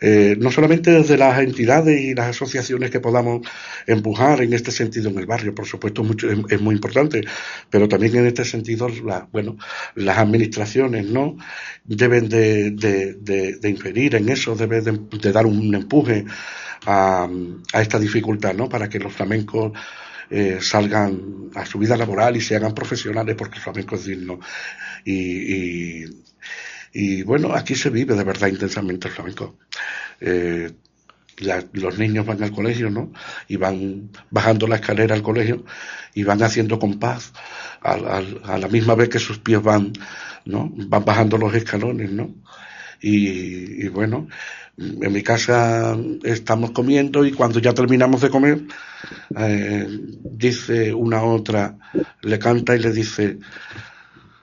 eh, 0.01 0.35
no 0.39 0.49
solamente 0.49 0.89
desde 0.89 1.17
las 1.17 1.39
entidades 1.39 2.01
y 2.01 2.15
las 2.15 2.29
asociaciones 2.29 2.89
que 2.89 2.99
podamos 2.99 3.47
empujar 3.85 4.41
en 4.41 4.53
este 4.53 4.71
sentido 4.71 5.11
en 5.11 5.19
el 5.19 5.27
barrio, 5.27 5.53
por 5.53 5.67
supuesto 5.67 6.03
mucho, 6.03 6.31
es, 6.31 6.59
muy 6.59 6.73
importante, 6.73 7.21
pero 7.69 7.87
también 7.87 8.15
en 8.15 8.25
este 8.25 8.43
sentido, 8.43 8.89
la, 9.05 9.27
bueno, 9.31 9.55
las 9.93 10.17
administraciones, 10.17 11.05
¿no? 11.05 11.37
Deben 11.85 12.27
de, 12.27 12.71
de, 12.71 13.13
de, 13.61 13.69
inferir 13.69 14.15
en 14.15 14.29
eso, 14.29 14.55
deben 14.55 15.07
de, 15.11 15.31
dar 15.31 15.45
un 15.45 15.75
empuje 15.75 16.25
a, 16.85 17.27
esta 17.73 17.99
dificultad, 17.99 18.53
¿no? 18.53 18.69
Para 18.69 18.89
que 18.89 18.99
los 18.99 19.13
flamencos 19.13 19.71
eh, 20.29 20.59
salgan 20.61 21.49
a 21.55 21.65
su 21.65 21.79
vida 21.79 21.97
laboral 21.97 22.35
y 22.35 22.41
se 22.41 22.55
hagan 22.55 22.73
profesionales 22.73 23.35
porque 23.37 23.57
el 23.57 23.63
flamenco 23.63 23.95
es 23.95 24.05
digno. 24.05 24.39
Y, 25.05 26.05
y, 26.93 27.23
bueno, 27.23 27.53
aquí 27.53 27.75
se 27.75 27.89
vive 27.89 28.15
de 28.15 28.23
verdad 28.23 28.47
intensamente 28.47 29.07
el 29.07 29.13
flamenco. 29.13 29.57
Eh, 30.19 30.71
los 31.73 31.99
niños 31.99 32.25
van 32.25 32.41
al 32.41 32.51
colegio, 32.51 32.89
¿no? 32.89 33.11
Y 33.47 33.57
van 33.57 34.09
bajando 34.31 34.67
la 34.67 34.77
escalera 34.77 35.13
al 35.13 35.21
colegio 35.21 35.65
y 36.15 36.23
van 36.23 36.41
haciendo 36.41 36.79
compás 36.79 37.31
a, 37.81 37.93
a 37.93 38.57
la 38.57 38.67
misma 38.67 38.95
vez 38.95 39.09
que 39.09 39.19
sus 39.19 39.37
pies 39.37 39.61
van, 39.61 39.93
¿no? 40.45 40.71
Van 40.73 41.05
bajando 41.05 41.37
los 41.37 41.53
escalones, 41.53 42.11
¿no? 42.11 42.33
Y, 43.01 43.85
y, 43.85 43.87
bueno, 43.89 44.27
en 44.77 45.11
mi 45.11 45.23
casa 45.23 45.97
estamos 46.23 46.71
comiendo 46.71 47.25
y 47.25 47.31
cuando 47.31 47.59
ya 47.59 47.73
terminamos 47.73 48.21
de 48.21 48.29
comer, 48.29 48.61
eh, 49.35 49.87
dice 50.23 50.93
una 50.93 51.23
otra, 51.23 51.77
le 52.21 52.37
canta 52.37 52.75
y 52.75 52.79
le 52.79 52.91
dice, 52.91 53.39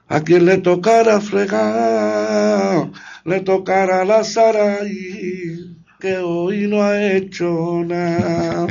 a 0.09 0.21
quien 0.23 0.45
le 0.45 0.59
tocara 0.59 1.21
fregar, 1.21 2.91
le 3.25 3.41
tocara 3.41 4.05
la 4.05 4.25
Sara 4.25 4.81
y 4.85 5.76
que 6.00 6.19
hoy 6.19 6.67
no 6.67 6.83
ha 6.83 7.00
hecho 7.00 7.83
nada. 7.85 8.67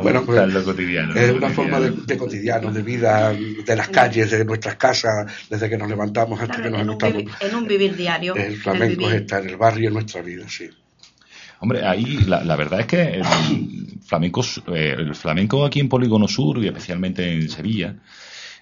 bueno, 0.00 0.24
pues, 0.24 0.48
lo 0.50 0.64
cotidiano, 0.64 1.14
es 1.14 1.32
una 1.32 1.50
forma 1.50 1.80
de, 1.80 2.16
cotidiano, 2.16 2.72
de 2.72 2.82
vida, 2.82 3.32
de 3.32 3.76
las 3.76 3.88
calles, 3.88 4.30
de 4.30 4.44
nuestras 4.44 4.76
casas, 4.76 5.26
desde 5.50 5.68
que 5.68 5.76
nos 5.76 5.88
levantamos 5.88 6.40
hasta 6.40 6.62
que 6.62 6.70
nos 6.70 6.82
acostamos. 6.82 7.24
En 7.40 7.54
un 7.54 7.66
vivir 7.66 7.96
diario. 7.96 8.34
El 8.36 8.56
flamenco 8.56 9.10
está 9.10 9.40
en 9.40 9.50
el 9.50 9.56
barrio, 9.56 9.88
en 9.88 9.94
nuestra 9.94 10.22
vida, 10.22 10.48
sí. 10.48 10.70
Hombre, 11.60 11.84
ahí 11.86 12.18
la, 12.26 12.56
verdad 12.56 12.80
es 12.80 12.86
que 12.86 13.02
el 13.02 13.24
flamenco, 14.02 14.42
eh, 14.74 14.96
el 14.98 15.14
flamenco 15.14 15.64
aquí 15.64 15.80
en 15.80 15.88
Polígono 15.88 16.28
Sur 16.28 16.62
y 16.62 16.66
especialmente 16.66 17.32
en 17.32 17.48
Sevilla, 17.48 17.96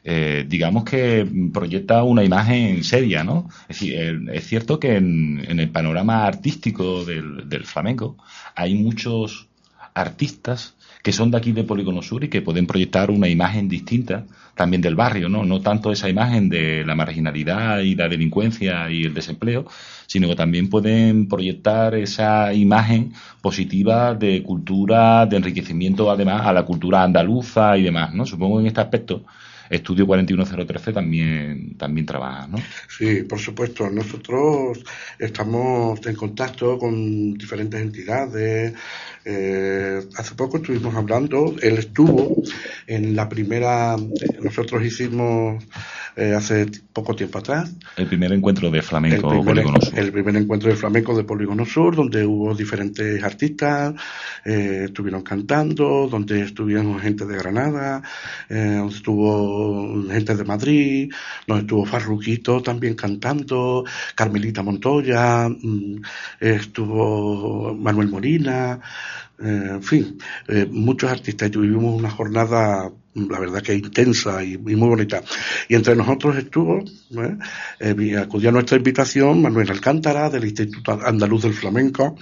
eh, 0.04 0.44
digamos 0.48 0.84
que 0.84 1.26
proyecta 1.52 2.02
una 2.02 2.24
imagen 2.24 2.82
seria, 2.82 3.22
¿no? 3.22 3.48
Es 3.68 3.80
decir, 3.80 4.28
es 4.32 4.46
cierto 4.46 4.80
que 4.80 4.96
en, 4.96 5.58
el 5.58 5.70
panorama 5.70 6.26
artístico 6.26 7.04
del, 7.04 7.48
del, 7.48 7.64
flamenco 7.64 8.16
hay 8.56 8.74
muchos 8.74 9.48
artistas 9.94 10.74
que 11.02 11.12
son 11.12 11.30
de 11.30 11.36
aquí 11.36 11.52
de 11.52 11.64
Polígono 11.64 12.02
Sur 12.02 12.24
y 12.24 12.28
que 12.28 12.42
pueden 12.42 12.66
proyectar 12.66 13.10
una 13.10 13.28
imagen 13.28 13.68
distinta 13.68 14.26
también 14.54 14.82
del 14.82 14.94
barrio, 14.94 15.28
¿no? 15.28 15.44
No 15.44 15.60
tanto 15.60 15.92
esa 15.92 16.08
imagen 16.08 16.48
de 16.48 16.84
la 16.84 16.94
marginalidad 16.94 17.80
y 17.80 17.94
la 17.94 18.08
delincuencia 18.08 18.90
y 18.90 19.04
el 19.04 19.14
desempleo, 19.14 19.66
sino 20.06 20.28
que 20.28 20.36
también 20.36 20.68
pueden 20.68 21.28
proyectar 21.28 21.94
esa 21.94 22.52
imagen 22.52 23.12
positiva 23.40 24.14
de 24.14 24.42
cultura, 24.42 25.26
de 25.26 25.36
enriquecimiento 25.36 26.10
además 26.10 26.42
a 26.46 26.52
la 26.52 26.64
cultura 26.64 27.02
andaluza 27.02 27.76
y 27.78 27.82
demás, 27.82 28.12
¿no? 28.14 28.26
Supongo 28.26 28.60
en 28.60 28.66
este 28.66 28.80
aspecto 28.80 29.24
Estudio 29.70 30.06
41013 30.06 30.92
también, 30.92 31.76
también 31.76 32.06
trabaja, 32.06 32.46
¿no? 32.46 32.58
Sí, 32.88 33.22
por 33.22 33.38
supuesto. 33.38 33.88
Nosotros 33.90 34.84
estamos 35.18 36.04
en 36.06 36.14
contacto 36.16 36.78
con 36.78 37.34
diferentes 37.34 37.80
entidades. 37.80 38.74
Eh, 39.24 40.00
hace 40.16 40.34
poco 40.34 40.56
estuvimos 40.56 40.94
hablando, 40.94 41.54
él 41.62 41.78
estuvo 41.78 42.42
en 42.86 43.14
la 43.14 43.28
primera, 43.28 43.96
nosotros 44.42 44.84
hicimos 44.84 45.62
eh, 46.16 46.34
hace 46.34 46.66
poco 46.92 47.14
tiempo 47.14 47.38
atrás. 47.38 47.74
El 47.96 48.06
primer 48.06 48.32
encuentro 48.32 48.70
de 48.70 48.82
flamenco 48.82 49.32
el 49.32 49.44
Polígono 49.44 49.80
Sur. 49.80 49.98
El 49.98 50.12
primer 50.12 50.36
encuentro 50.36 50.70
de 50.70 50.76
flamenco 50.76 51.16
de 51.16 51.24
Polígono 51.24 51.64
Sur, 51.64 51.96
donde 51.96 52.24
hubo 52.26 52.54
diferentes 52.54 53.22
artistas, 53.22 53.94
eh, 54.44 54.82
estuvieron 54.84 55.22
cantando, 55.22 56.08
donde 56.10 56.42
estuvieron 56.42 56.98
gente 57.00 57.24
de 57.24 57.36
Granada, 57.38 58.02
eh, 58.48 58.76
donde 58.78 58.94
estuvo 58.94 60.04
gente 60.10 60.36
de 60.36 60.44
Madrid, 60.44 61.12
donde 61.46 61.62
estuvo 61.62 61.86
Farruquito 61.86 62.62
también 62.62 62.94
cantando, 62.94 63.84
Carmelita 64.14 64.62
Montoya, 64.62 65.48
mm, 65.48 66.02
estuvo 66.40 67.74
Manuel 67.74 68.08
Molina, 68.08 68.80
eh, 69.44 69.68
en 69.70 69.82
fin, 69.82 70.18
eh, 70.48 70.66
muchos 70.70 71.10
artistas. 71.10 71.50
Tuvimos 71.50 71.98
una 71.98 72.10
jornada, 72.10 72.90
la 73.14 73.40
verdad 73.40 73.62
que 73.62 73.74
intensa 73.74 74.42
y, 74.44 74.56
muy 74.56 74.74
bonita. 74.74 75.22
Y 75.68 75.74
entre 75.74 75.96
nosotros 75.96 76.36
estuvo, 76.36 76.78
¿eh? 76.78 78.16
acudió 78.16 78.50
a 78.50 78.52
nuestra 78.52 78.76
invitación 78.76 79.42
Manuel 79.42 79.70
Alcántara 79.70 80.30
del 80.30 80.44
Instituto 80.44 81.00
Andaluz 81.04 81.42
del 81.42 81.54
Flamenco 81.54 82.16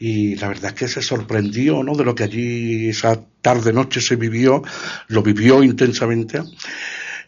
y 0.00 0.36
la 0.36 0.48
verdad 0.48 0.72
es 0.72 0.74
que 0.74 0.88
se 0.88 1.02
sorprendió 1.02 1.82
¿no? 1.82 1.94
de 1.94 2.04
lo 2.04 2.14
que 2.14 2.24
allí 2.24 2.88
esa 2.88 3.20
tarde-noche 3.40 4.00
se 4.00 4.16
vivió, 4.16 4.62
lo 5.08 5.22
vivió 5.22 5.62
intensamente 5.62 6.42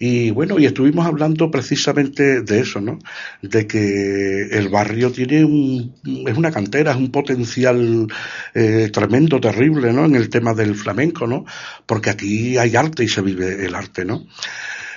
y 0.02 0.30
bueno, 0.30 0.58
y 0.58 0.64
estuvimos 0.64 1.06
hablando 1.06 1.50
precisamente 1.50 2.40
de 2.40 2.60
eso, 2.60 2.80
¿no? 2.80 2.98
De 3.42 3.66
que 3.66 4.48
el 4.50 4.70
barrio 4.70 5.12
tiene 5.12 5.44
un, 5.44 5.94
es 6.26 6.38
una 6.38 6.50
cantera, 6.50 6.92
es 6.92 6.96
un 6.96 7.10
potencial 7.10 8.06
eh, 8.54 8.88
tremendo, 8.90 9.38
terrible, 9.38 9.92
¿no? 9.92 10.06
En 10.06 10.16
el 10.16 10.30
tema 10.30 10.54
del 10.54 10.74
flamenco, 10.74 11.26
¿no? 11.26 11.44
Porque 11.84 12.08
aquí 12.08 12.56
hay 12.56 12.76
arte 12.76 13.04
y 13.04 13.08
se 13.08 13.20
vive 13.20 13.66
el 13.66 13.74
arte, 13.74 14.06
¿no? 14.06 14.26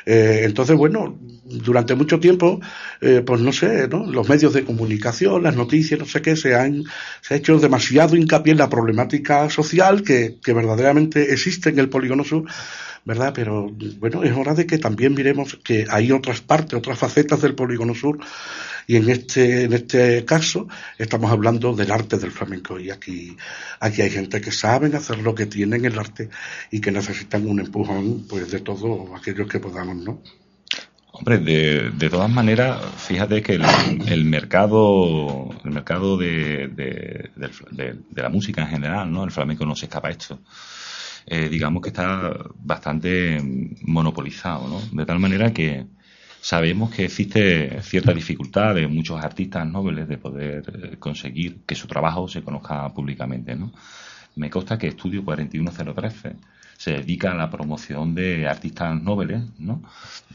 Eh, 0.06 0.42
entonces, 0.44 0.76
bueno, 0.76 1.18
durante 1.46 1.96
mucho 1.96 2.20
tiempo, 2.20 2.60
eh, 3.02 3.22
pues 3.26 3.42
no 3.42 3.52
sé, 3.52 3.88
¿no? 3.88 4.06
los 4.06 4.28
medios 4.28 4.54
de 4.54 4.64
comunicación, 4.64 5.44
las 5.44 5.56
noticias, 5.56 6.00
no 6.00 6.06
sé 6.06 6.22
qué, 6.22 6.36
se 6.36 6.56
han 6.56 6.84
se 7.22 7.34
ha 7.34 7.38
hecho 7.38 7.60
demasiado 7.60 8.16
hincapié 8.16 8.52
en 8.54 8.60
la 8.60 8.70
problemática 8.70 9.50
social 9.50 10.04
que, 10.04 10.38
que 10.44 10.54
verdaderamente 10.54 11.34
existe 11.34 11.70
en 11.70 11.80
el 11.80 11.90
polígono 11.90 12.24
sur 12.24 12.46
¿verdad? 13.06 13.34
Pero 13.36 13.70
bueno, 14.00 14.24
es 14.24 14.36
hora 14.36 14.54
de 14.54 14.66
que 14.66 14.78
también 14.78 15.14
miremos 15.14 15.60
que 15.64 15.86
hay 15.90 16.12
otras 16.12 16.42
partes, 16.42 16.74
otras 16.74 16.98
facetas 16.98 17.42
del 17.42 17.56
polígono 17.56 17.96
sur 17.96 18.20
y 18.88 18.96
en 18.98 19.10
este 19.10 19.64
en 19.64 19.74
este 19.74 20.26
caso 20.26 20.68
estamos 20.98 21.32
hablando 21.32 21.74
del 21.74 21.92
arte 21.92 22.18
del 22.18 22.32
flamenco 22.32 22.80
y 22.80 22.90
aquí 22.92 23.36
aquí 23.80 24.02
hay 24.02 24.10
gente 24.10 24.42
que 24.42 24.52
saben 24.52 24.96
hacer 24.96 25.20
lo 25.20 25.36
que 25.36 25.46
tienen 25.46 25.86
el 25.86 25.98
arte 25.98 26.30
y 26.72 26.82
que 26.82 26.92
necesitan 26.92 27.48
un 27.48 27.60
empujón 27.60 28.26
pues 28.28 28.52
de 28.52 28.60
todos 28.60 29.10
aquellos 29.20 29.48
que 29.48 29.60
podamos, 29.60 29.98
¿no? 29.98 30.22
Hombre, 31.16 31.38
de, 31.38 31.92
de 31.92 32.10
todas 32.10 32.30
maneras, 32.30 32.82
fíjate 32.98 33.44
que 33.44 33.54
el, 33.54 34.26
mercado, 34.26 35.48
el 35.64 35.70
mercado 35.70 36.18
de, 36.18 36.70
de, 36.70 37.30
de, 37.36 38.22
la 38.22 38.30
música 38.30 38.64
en 38.64 38.70
general, 38.70 39.12
¿no? 39.12 39.24
El 39.24 39.30
flamenco 39.30 39.64
no 39.64 39.76
se 39.76 39.86
escapa 39.86 40.10
esto. 40.10 40.40
Eh, 41.28 41.50
digamos 41.50 41.84
que 41.84 41.90
está 41.90 42.34
bastante 42.56 43.40
monopolizado, 43.84 44.68
¿no? 44.68 44.82
De 44.92 45.06
tal 45.06 45.20
manera 45.20 45.54
que 45.54 45.86
sabemos 46.44 46.94
que 46.94 47.06
existe 47.06 47.82
cierta 47.84 48.14
dificultad 48.14 48.76
de 48.76 48.86
muchos 48.88 49.24
artistas 49.24 49.66
nobles 49.66 50.10
de 50.10 50.18
poder 50.18 50.92
eh, 50.94 50.98
conseguir 51.00 51.62
que 51.66 51.74
su 51.74 51.88
trabajo 51.88 52.28
se 52.28 52.44
conozca 52.44 52.94
públicamente, 52.94 53.56
¿no? 53.56 53.72
me 54.36 54.50
consta 54.50 54.78
que 54.78 54.88
Estudio 54.88 55.24
41013 55.24 56.36
se 56.78 56.92
dedica 56.92 57.32
a 57.32 57.36
la 57.36 57.50
promoción 57.50 58.16
de 58.16 58.48
artistas 58.48 59.02
nobles, 59.02 59.42
¿no? 59.60 59.82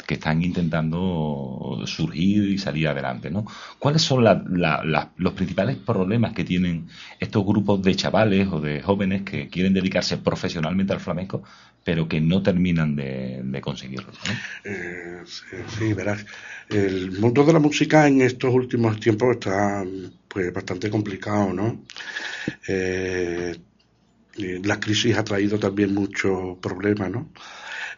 Que 0.07 0.14
están 0.14 0.42
intentando 0.42 1.83
surgir 1.85 2.44
y 2.44 2.59
salir 2.59 2.88
adelante, 2.88 3.31
¿no? 3.31 3.44
¿Cuáles 3.79 4.03
son 4.03 4.24
los 4.24 5.33
principales 5.35 5.77
problemas 5.77 6.33
que 6.33 6.44
tienen 6.44 6.88
estos 7.20 7.44
grupos 7.44 7.83
de 7.83 7.94
chavales 7.94 8.48
o 8.51 8.61
de 8.61 8.83
jóvenes 8.83 9.22
que 9.22 9.48
quieren 9.48 9.74
dedicarse 9.74 10.18
profesionalmente 10.18 10.92
al 10.92 11.01
flamenco, 11.01 11.42
pero 11.85 12.09
que 12.09 12.20
no 12.20 12.42
terminan 12.42 12.96
de, 12.96 13.61
conseguirlo? 13.62 14.12
Eh, 14.64 15.22
sí, 15.27 15.92
verás. 15.92 16.24
El 16.68 17.12
mundo 17.12 17.44
de 17.44 17.53
la 17.53 17.59
música 17.59 18.07
en 18.07 18.22
estos 18.22 18.53
últimos 18.53 19.01
tiempos 19.01 19.37
está 19.37 19.85
pues 20.29 20.53
bastante 20.53 20.90
complicado, 20.90 21.53
¿no? 21.53 21.81
Eh, 22.66 23.57
la 24.38 24.81
crisis 24.81 25.16
ha 25.16 25.24
traído 25.24 25.59
también 25.59 25.94
muchos 25.94 26.59
problemas, 26.59 27.11
¿no? 27.11 27.29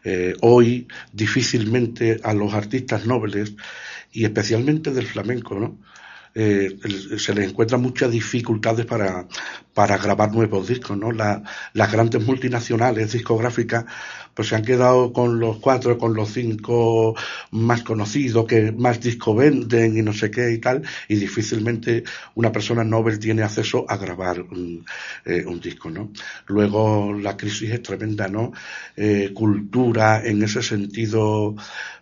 Eh, 0.03 0.35
hoy 0.41 0.89
difícilmente 1.13 2.21
a 2.25 2.33
los 2.33 2.55
artistas 2.55 3.07
nobles 3.07 3.55
y 4.13 4.25
especialmente 4.25 4.93
del 4.93 5.07
flamenco, 5.07 5.59
¿no? 5.59 5.79
Eh, 6.35 6.79
se 7.19 7.35
les 7.35 7.51
encuentran 7.51 7.83
muchas 7.83 8.11
dificultades 8.11 8.87
para, 8.87 9.27
para 9.75 9.99
grabar 9.99 10.33
nuevos 10.33 10.69
discos, 10.69 10.97
¿no? 10.97 11.11
las 11.11 11.93
grandes 11.93 12.25
multinacionales 12.25 13.13
discográficas 13.13 13.85
pues 14.35 14.49
se 14.49 14.57
han 14.57 14.65
quedado 14.65 15.13
con 15.13 15.41
los 15.41 15.59
cuatro, 15.59 15.99
con 15.99 16.15
los 16.15 16.33
cinco 16.33 17.15
más 17.51 17.83
conocidos, 17.83 18.47
que 18.47 18.73
más 18.73 19.01
discos 19.01 19.37
venden 19.37 19.97
y 19.97 20.03
no 20.03 20.13
sé 20.13 20.31
qué 20.31 20.53
y 20.53 20.59
tal, 20.59 20.83
y 21.09 21.17
difícilmente 21.17 22.05
una 22.35 22.53
persona 22.53 22.85
noble 22.85 23.19
tiene 23.19 23.43
acceso 23.43 23.85
a 23.89 23.97
grabar 23.97 24.41
un, 24.41 24.85
eh, 25.25 25.45
disco, 25.61 25.91
¿no? 25.91 26.11
Luego 26.47 27.13
la 27.13 27.37
crisis 27.37 27.71
es 27.71 27.83
tremenda, 27.83 28.29
¿no? 28.29 28.53
Eh, 28.97 29.33
cultura 29.35 30.23
en 30.25 30.43
ese 30.43 30.63
sentido 30.63 31.55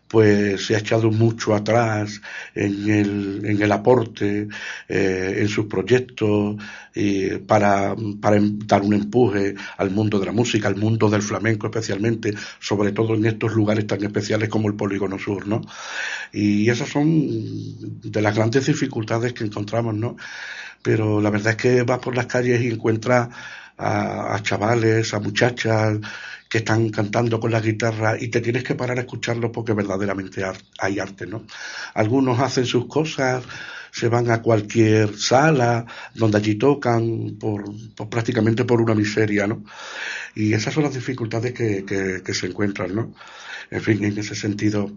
pues 0.08 0.66
se 0.66 0.74
ha 0.74 0.78
echado 0.78 1.10
mucho 1.10 1.54
atrás 1.54 2.20
en 2.54 2.90
el, 2.90 3.42
en 3.44 3.62
el 3.62 3.72
aporte, 3.72 4.48
eh, 4.88 5.34
en 5.38 5.48
sus 5.48 5.66
proyectos, 5.66 6.56
para, 7.46 7.94
para 8.20 8.38
dar 8.40 8.82
un 8.82 8.94
empuje 8.94 9.54
al 9.76 9.90
mundo 9.90 10.18
de 10.18 10.26
la 10.26 10.32
música, 10.32 10.66
al 10.66 10.76
mundo 10.76 11.08
del 11.08 11.22
flamenco 11.22 11.66
especialmente, 11.66 12.34
sobre 12.58 12.92
todo 12.92 13.14
en 13.14 13.24
estos 13.26 13.52
lugares 13.52 13.86
tan 13.86 14.02
especiales 14.02 14.48
como 14.48 14.68
el 14.68 14.74
Polígono 14.74 15.18
Sur, 15.18 15.46
¿no? 15.46 15.60
Y 16.32 16.68
esas 16.68 16.88
son 16.88 17.06
de 18.00 18.22
las 18.22 18.34
grandes 18.34 18.66
dificultades 18.66 19.32
que 19.32 19.44
encontramos, 19.44 19.94
¿no? 19.94 20.16
Pero 20.82 21.20
la 21.20 21.30
verdad 21.30 21.52
es 21.52 21.56
que 21.56 21.82
vas 21.82 21.98
por 21.98 22.16
las 22.16 22.26
calles 22.26 22.60
y 22.62 22.68
encuentras 22.68 23.28
a 23.76 24.40
chavales, 24.42 25.14
a 25.14 25.20
muchachas, 25.20 25.98
que 26.48 26.58
están 26.58 26.88
cantando 26.90 27.38
con 27.40 27.50
la 27.50 27.60
guitarra 27.60 28.16
y 28.18 28.28
te 28.28 28.40
tienes 28.40 28.64
que 28.64 28.74
parar 28.74 28.98
a 28.98 29.02
escucharlo 29.02 29.52
porque 29.52 29.74
verdaderamente 29.74 30.42
hay 30.78 30.98
arte, 30.98 31.26
¿no? 31.26 31.44
Algunos 31.94 32.38
hacen 32.40 32.64
sus 32.64 32.86
cosas, 32.86 33.44
se 33.90 34.08
van 34.08 34.30
a 34.30 34.40
cualquier 34.42 35.16
sala 35.16 35.84
donde 36.14 36.38
allí 36.38 36.54
tocan 36.54 37.36
por, 37.38 37.64
prácticamente 38.08 38.64
por 38.64 38.80
una 38.80 38.94
miseria, 38.94 39.46
¿no? 39.46 39.64
Y 40.34 40.54
esas 40.54 40.72
son 40.72 40.84
las 40.84 40.94
dificultades 40.94 41.52
que, 41.52 41.84
que, 41.84 42.34
se 42.34 42.46
encuentran, 42.46 42.94
¿no? 42.94 43.14
En 43.70 43.82
fin, 43.82 44.02
en 44.04 44.16
ese 44.16 44.34
sentido, 44.34 44.90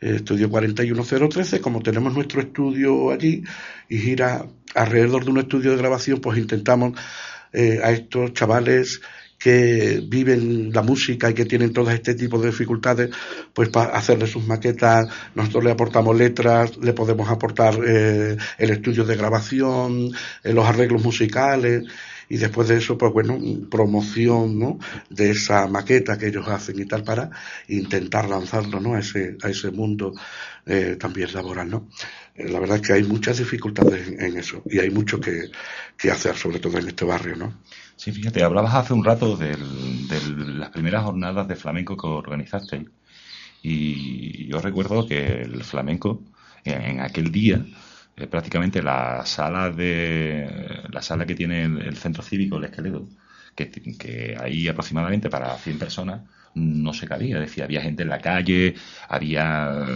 eh, 0.00 0.16
Estudio 0.16 0.50
41013, 0.50 1.60
como 1.60 1.82
tenemos 1.82 2.14
nuestro 2.14 2.40
estudio 2.40 3.12
allí 3.12 3.44
y 3.88 3.98
gira 3.98 4.46
alrededor 4.74 5.24
de 5.24 5.30
un 5.30 5.38
estudio 5.38 5.70
de 5.70 5.76
grabación, 5.76 6.20
pues 6.20 6.38
intentamos 6.38 6.98
eh, 7.52 7.80
a 7.82 7.92
estos 7.92 8.32
chavales 8.32 9.00
que 9.46 10.02
viven 10.04 10.72
la 10.72 10.82
música 10.82 11.30
y 11.30 11.34
que 11.34 11.44
tienen 11.44 11.72
todo 11.72 11.88
este 11.92 12.16
tipo 12.16 12.36
de 12.40 12.48
dificultades, 12.48 13.10
pues 13.54 13.68
para 13.68 13.96
hacerle 13.96 14.26
sus 14.26 14.44
maquetas, 14.44 15.06
nosotros 15.36 15.62
le 15.62 15.70
aportamos 15.70 16.16
letras, 16.16 16.76
le 16.78 16.92
podemos 16.92 17.30
aportar 17.30 17.78
eh, 17.86 18.36
el 18.58 18.70
estudio 18.70 19.04
de 19.04 19.14
grabación, 19.14 20.10
eh, 20.42 20.52
los 20.52 20.66
arreglos 20.66 21.00
musicales 21.04 21.84
y 22.28 22.38
después 22.38 22.66
de 22.66 22.78
eso, 22.78 22.98
pues 22.98 23.12
bueno, 23.12 23.38
promoción, 23.70 24.58
¿no? 24.58 24.80
De 25.10 25.30
esa 25.30 25.68
maqueta 25.68 26.18
que 26.18 26.26
ellos 26.26 26.48
hacen 26.48 26.80
y 26.80 26.84
tal 26.84 27.04
para 27.04 27.30
intentar 27.68 28.28
lanzarlo, 28.28 28.80
¿no? 28.80 28.94
A 28.94 28.98
ese, 28.98 29.36
a 29.44 29.48
ese 29.48 29.70
mundo 29.70 30.12
eh, 30.66 30.96
también 30.98 31.32
laboral, 31.32 31.70
¿no? 31.70 31.88
la 32.38 32.60
verdad 32.60 32.76
es 32.76 32.82
que 32.82 32.92
hay 32.92 33.02
muchas 33.02 33.38
dificultades 33.38 34.08
en, 34.08 34.36
eso 34.36 34.62
y 34.66 34.78
hay 34.78 34.90
mucho 34.90 35.18
que, 35.18 35.44
que 35.96 36.10
hacer, 36.10 36.36
sobre 36.36 36.58
todo 36.58 36.76
en 36.76 36.88
este 36.88 37.06
barrio, 37.06 37.34
¿no? 37.34 37.54
Sí, 37.96 38.12
fíjate, 38.12 38.42
hablabas 38.42 38.74
hace 38.74 38.92
un 38.92 39.04
rato 39.04 39.36
de 39.36 39.56
las 40.58 40.70
primeras 40.70 41.04
jornadas 41.04 41.48
de 41.48 41.56
flamenco 41.56 41.96
que 41.96 42.06
organizaste. 42.06 42.86
Y 43.62 44.46
yo 44.48 44.60
recuerdo 44.60 45.06
que 45.06 45.42
el 45.42 45.64
flamenco 45.64 46.22
en, 46.64 47.00
aquel 47.00 47.32
día 47.32 47.64
eh, 48.16 48.26
prácticamente 48.26 48.82
la 48.82 49.24
sala 49.26 49.70
de 49.70 50.84
la 50.90 51.02
sala 51.02 51.26
que 51.26 51.34
tiene 51.34 51.64
el, 51.64 51.96
centro 51.96 52.22
cívico 52.22 52.58
el 52.58 52.64
esqueleto 52.64 53.08
que, 53.54 53.70
que 53.70 54.36
hay 54.40 54.68
aproximadamente 54.68 55.30
para 55.30 55.56
100 55.56 55.78
personas 55.78 56.22
no 56.54 56.94
se 56.94 57.06
cabía, 57.06 57.38
decir, 57.38 57.64
había 57.64 57.82
gente 57.82 58.02
en 58.02 58.08
la 58.08 58.20
calle, 58.20 58.74
había 59.08 59.86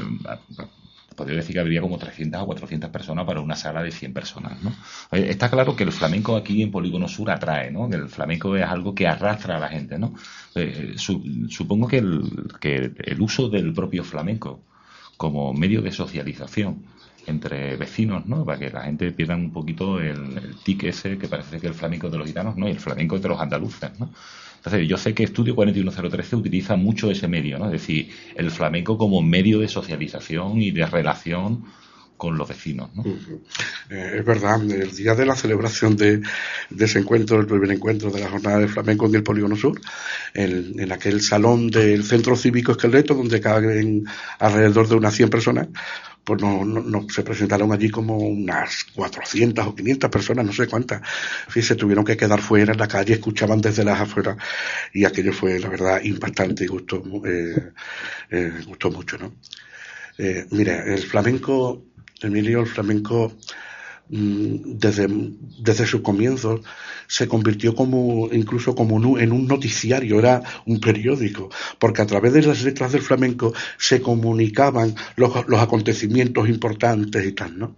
podría 1.15 1.37
decir 1.37 1.55
que 1.55 1.61
habría 1.61 1.81
como 1.81 1.99
300 1.99 2.43
o 2.43 2.47
400 2.47 2.91
personas 2.91 3.27
para 3.27 3.41
una 3.41 3.57
sala 3.57 3.83
de 3.83 3.91
100 3.91 4.13
personas, 4.13 4.63
¿no? 4.63 4.73
Está 5.13 5.51
claro 5.51 5.77
que 5.77 5.85
el 5.85 5.93
flamenco 5.93 6.37
aquí 6.37 6.63
en 6.63 6.71
Polígono 6.71 7.09
Sur 7.09 7.31
atrae, 7.31 7.71
¿no? 7.71 7.89
el 7.89 8.09
flamenco 8.09 8.57
es 8.57 8.65
algo 8.65 8.95
que 8.95 9.07
arrastra 9.07 9.57
a 9.57 9.61
la 9.61 9.69
gente, 9.69 9.99
¿no? 9.99 10.15
Eh, 10.55 10.95
supongo 10.97 11.89
que 11.89 11.99
el, 11.99 12.49
que 12.61 12.93
el 12.99 13.21
uso 13.21 13.49
del 13.49 13.73
propio 13.73 14.05
flamenco 14.05 14.63
como 15.17 15.53
medio 15.53 15.83
de 15.83 15.93
socialización 15.93 16.85
entre 17.27 17.77
vecinos, 17.77 18.27
¿no? 18.27 18.45
Para 18.45 18.59
que 18.59 18.71
la 18.71 18.83
gente 18.83 19.13
pierda 19.13 19.37
un 19.37 19.53
poquito 19.53 20.01
el, 20.01 20.39
el 20.39 20.57
tic 20.65 20.85
ese 20.85 21.19
que 21.19 21.29
parece 21.29 21.61
que 21.61 21.67
el 21.67 21.75
flamenco 21.75 22.09
de 22.09 22.19
los 22.19 22.27
gitanos, 22.27 22.57
¿no? 22.57 22.69
Y 22.69 22.73
el 22.73 22.81
flamenco 22.81 23.19
de 23.19 23.29
los 23.29 23.41
andaluces, 23.41 23.99
¿no? 23.99 24.11
Entonces, 24.61 24.87
yo 24.87 24.99
sé 24.99 25.15
que 25.15 25.25
Estudio 25.25 25.55
41013 25.55 26.37
utiliza 26.37 26.77
mucho 26.77 27.11
ese 27.11 27.29
medio, 27.29 27.59
¿no? 27.59 27.65
Es 27.67 27.73
decir, 27.73 28.11
el 28.37 28.51
flamenco 28.51 28.99
como 28.99 29.23
medio 29.23 29.59
de 29.59 29.69
socialización 29.69 30.61
y 30.61 30.71
de 30.71 30.85
relación 30.85 31.65
con 32.21 32.37
los 32.37 32.47
vecinos. 32.47 32.91
¿no? 32.95 33.03
Eh, 33.89 34.17
es 34.19 34.25
verdad, 34.27 34.63
el 34.71 34.95
día 34.95 35.15
de 35.15 35.25
la 35.25 35.35
celebración 35.35 35.97
de, 35.97 36.21
ese 36.79 36.99
encuentro, 36.99 37.41
el 37.41 37.47
primer 37.47 37.73
encuentro 37.73 38.11
de 38.11 38.21
la 38.21 38.29
jornada 38.29 38.59
de 38.59 38.69
flamenco 38.69 39.07
en 39.07 39.15
el 39.15 39.23
Polígono 39.23 39.57
Sur, 39.57 39.81
en, 40.35 40.93
aquel 40.93 41.23
salón 41.23 41.69
del 41.71 42.05
Centro 42.05 42.37
Cívico 42.37 42.73
Esqueleto, 42.73 43.15
donde 43.15 43.41
caben 43.41 44.05
alrededor 44.39 44.87
de 44.87 44.97
unas 44.97 45.15
100 45.15 45.31
personas, 45.31 45.69
pues 46.25 46.41
no, 46.43 46.65
no, 46.65 47.07
se 47.09 47.23
presentaron 47.23 47.73
allí 47.73 47.91
como 47.91 48.17
unas 48.17 48.85
400 48.95 49.67
o 49.67 49.75
500 49.75 50.11
personas, 50.11 50.45
no 50.45 50.53
sé 50.53 50.67
cuántas. 50.67 51.03
se 51.49 51.75
tuvieron 51.75 52.05
que 52.05 52.17
quedar 52.17 52.41
fuera 52.41 52.73
en 52.73 52.79
la 52.79 52.89
calle, 52.89 53.15
escuchaban 53.15 53.61
desde 53.61 53.85
las 53.85 54.01
afueras 54.01 54.37
y 54.93 55.05
aquello 55.05 55.33
fue, 55.33 55.59
la 55.59 55.69
verdad, 55.69 56.01
impactante 56.03 56.65
y 56.65 56.67
gustó, 56.67 57.03
eh, 57.25 57.73
eh, 58.31 58.53
gustó 58.67 58.91
mucho, 58.91 59.19
¿no? 59.19 59.35
Eh, 60.19 60.47
mire, 60.51 60.95
el 60.95 61.03
flamenco, 61.03 61.87
Emilio, 62.21 62.61
el 62.61 62.67
flamenco 62.67 63.37
desde, 64.11 65.07
desde 65.09 65.87
sus 65.87 66.01
comienzos 66.01 66.61
se 67.07 67.29
convirtió 67.29 67.75
como 67.75 68.29
incluso 68.33 68.75
como 68.75 69.19
en 69.19 69.33
un 69.33 69.47
noticiario, 69.47 70.19
era 70.19 70.43
un 70.67 70.81
periódico, 70.81 71.51
porque 71.79 72.03
a 72.03 72.07
través 72.07 72.33
de 72.33 72.43
las 72.43 72.63
letras 72.63 72.93
del 72.93 73.03
flamenco 73.03 73.53
se 73.79 74.01
comunicaban 74.01 74.95
los, 75.17 75.33
acontecimientos 75.59 76.49
importantes 76.49 77.25
y 77.25 77.33
tal, 77.33 77.59
¿no? 77.59 77.77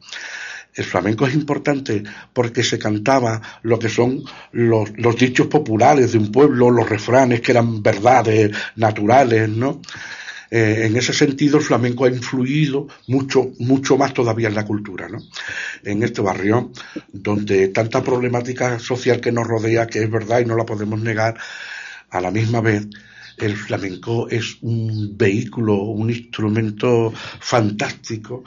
El 0.75 0.85
flamenco 0.85 1.27
es 1.27 1.35
importante 1.35 2.03
porque 2.33 2.63
se 2.63 2.79
cantaba 2.79 3.43
lo 3.63 3.79
que 3.79 3.91
son 3.91 4.23
los, 4.53 4.91
los 4.97 5.17
dichos 5.17 5.49
populares 5.49 6.13
de 6.13 6.19
un 6.19 6.33
pueblo, 6.33 6.71
los 6.71 6.89
refranes 6.89 7.43
que 7.43 7.53
eran 7.53 7.83
verdades 7.83 8.57
naturales, 8.77 9.51
¿no? 9.51 9.83
Eh, 10.55 10.85
en 10.85 10.95
ese 10.99 11.15
sentido 11.15 11.57
el 11.57 11.65
flamenco 11.65 12.05
ha 12.05 12.11
influido 12.11 12.87
mucho, 13.07 13.53
mucho 13.59 13.97
más 13.97 14.13
todavía 14.13 14.49
en 14.49 14.55
la 14.55 14.67
cultura, 14.67 15.09
¿no? 15.09 15.19
En 15.83 16.03
este 16.03 16.21
barrio, 16.21 16.71
donde 17.11 17.69
tanta 17.69 18.03
problemática 18.05 18.79
social 18.79 19.19
que 19.19 19.33
nos 19.33 19.47
rodea, 19.47 19.87
que 19.87 20.03
es 20.03 20.11
verdad 20.11 20.41
y 20.41 20.45
no 20.45 20.55
la 20.55 20.67
podemos 20.67 21.01
negar, 21.01 21.39
a 22.11 22.21
la 22.21 22.31
misma 22.31 22.61
vez 22.61 22.87
el 23.39 23.57
flamenco 23.57 24.29
es 24.29 24.59
un 24.61 25.17
vehículo, 25.17 25.75
un 25.77 26.11
instrumento 26.11 27.15
fantástico 27.41 28.45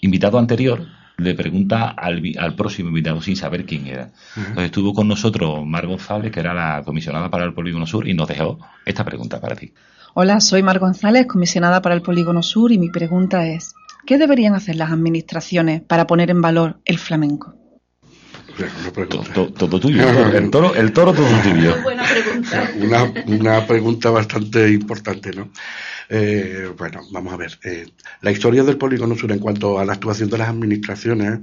invitado 0.00 0.38
anterior 0.38 0.86
le 1.16 1.34
pregunta 1.34 1.90
al, 1.90 2.22
al, 2.38 2.54
próximo 2.54 2.88
invitado 2.88 3.20
sin 3.22 3.36
saber 3.36 3.64
quién 3.64 3.86
era. 3.86 4.10
Entonces 4.36 4.64
estuvo 4.64 4.92
con 4.92 5.08
nosotros 5.08 5.64
Mar 5.64 5.86
González, 5.86 6.32
que 6.32 6.40
era 6.40 6.54
la 6.54 6.82
comisionada 6.84 7.30
para 7.30 7.44
el 7.44 7.54
Polígono 7.54 7.86
Sur, 7.86 8.08
y 8.08 8.14
nos 8.14 8.28
dejó 8.28 8.58
esta 8.84 9.04
pregunta 9.04 9.40
para 9.40 9.56
ti. 9.56 9.72
Hola, 10.16 10.40
soy 10.40 10.62
Mar 10.62 10.78
González, 10.78 11.26
comisionada 11.26 11.82
para 11.82 11.96
el 11.96 12.00
Polígono 12.00 12.40
Sur, 12.40 12.70
y 12.70 12.78
mi 12.78 12.88
pregunta 12.88 13.48
es, 13.48 13.74
¿qué 14.06 14.16
deberían 14.16 14.54
hacer 14.54 14.76
las 14.76 14.92
administraciones 14.92 15.82
para 15.82 16.06
poner 16.06 16.30
en 16.30 16.40
valor 16.40 16.78
el 16.84 17.00
flamenco? 17.00 17.56
Todo, 19.58 19.80
tuyo, 19.80 20.08
el 20.32 20.50
toro, 20.50 20.72
el 20.76 20.92
toro 20.92 21.12
todo 21.12 21.26
tuyo. 21.42 21.74
Una, 22.80 23.12
una 23.26 23.66
pregunta 23.66 24.10
bastante 24.10 24.70
importante, 24.70 25.32
¿no? 25.32 25.50
Eh, 26.08 26.72
bueno, 26.78 27.00
vamos 27.10 27.32
a 27.32 27.36
ver. 27.36 27.58
Eh, 27.64 27.88
la 28.20 28.30
historia 28.30 28.62
del 28.62 28.78
polígono 28.78 29.16
sur 29.16 29.32
en 29.32 29.40
cuanto 29.40 29.80
a 29.80 29.84
la 29.84 29.94
actuación 29.94 30.30
de 30.30 30.38
las 30.38 30.48
administraciones 30.48 31.40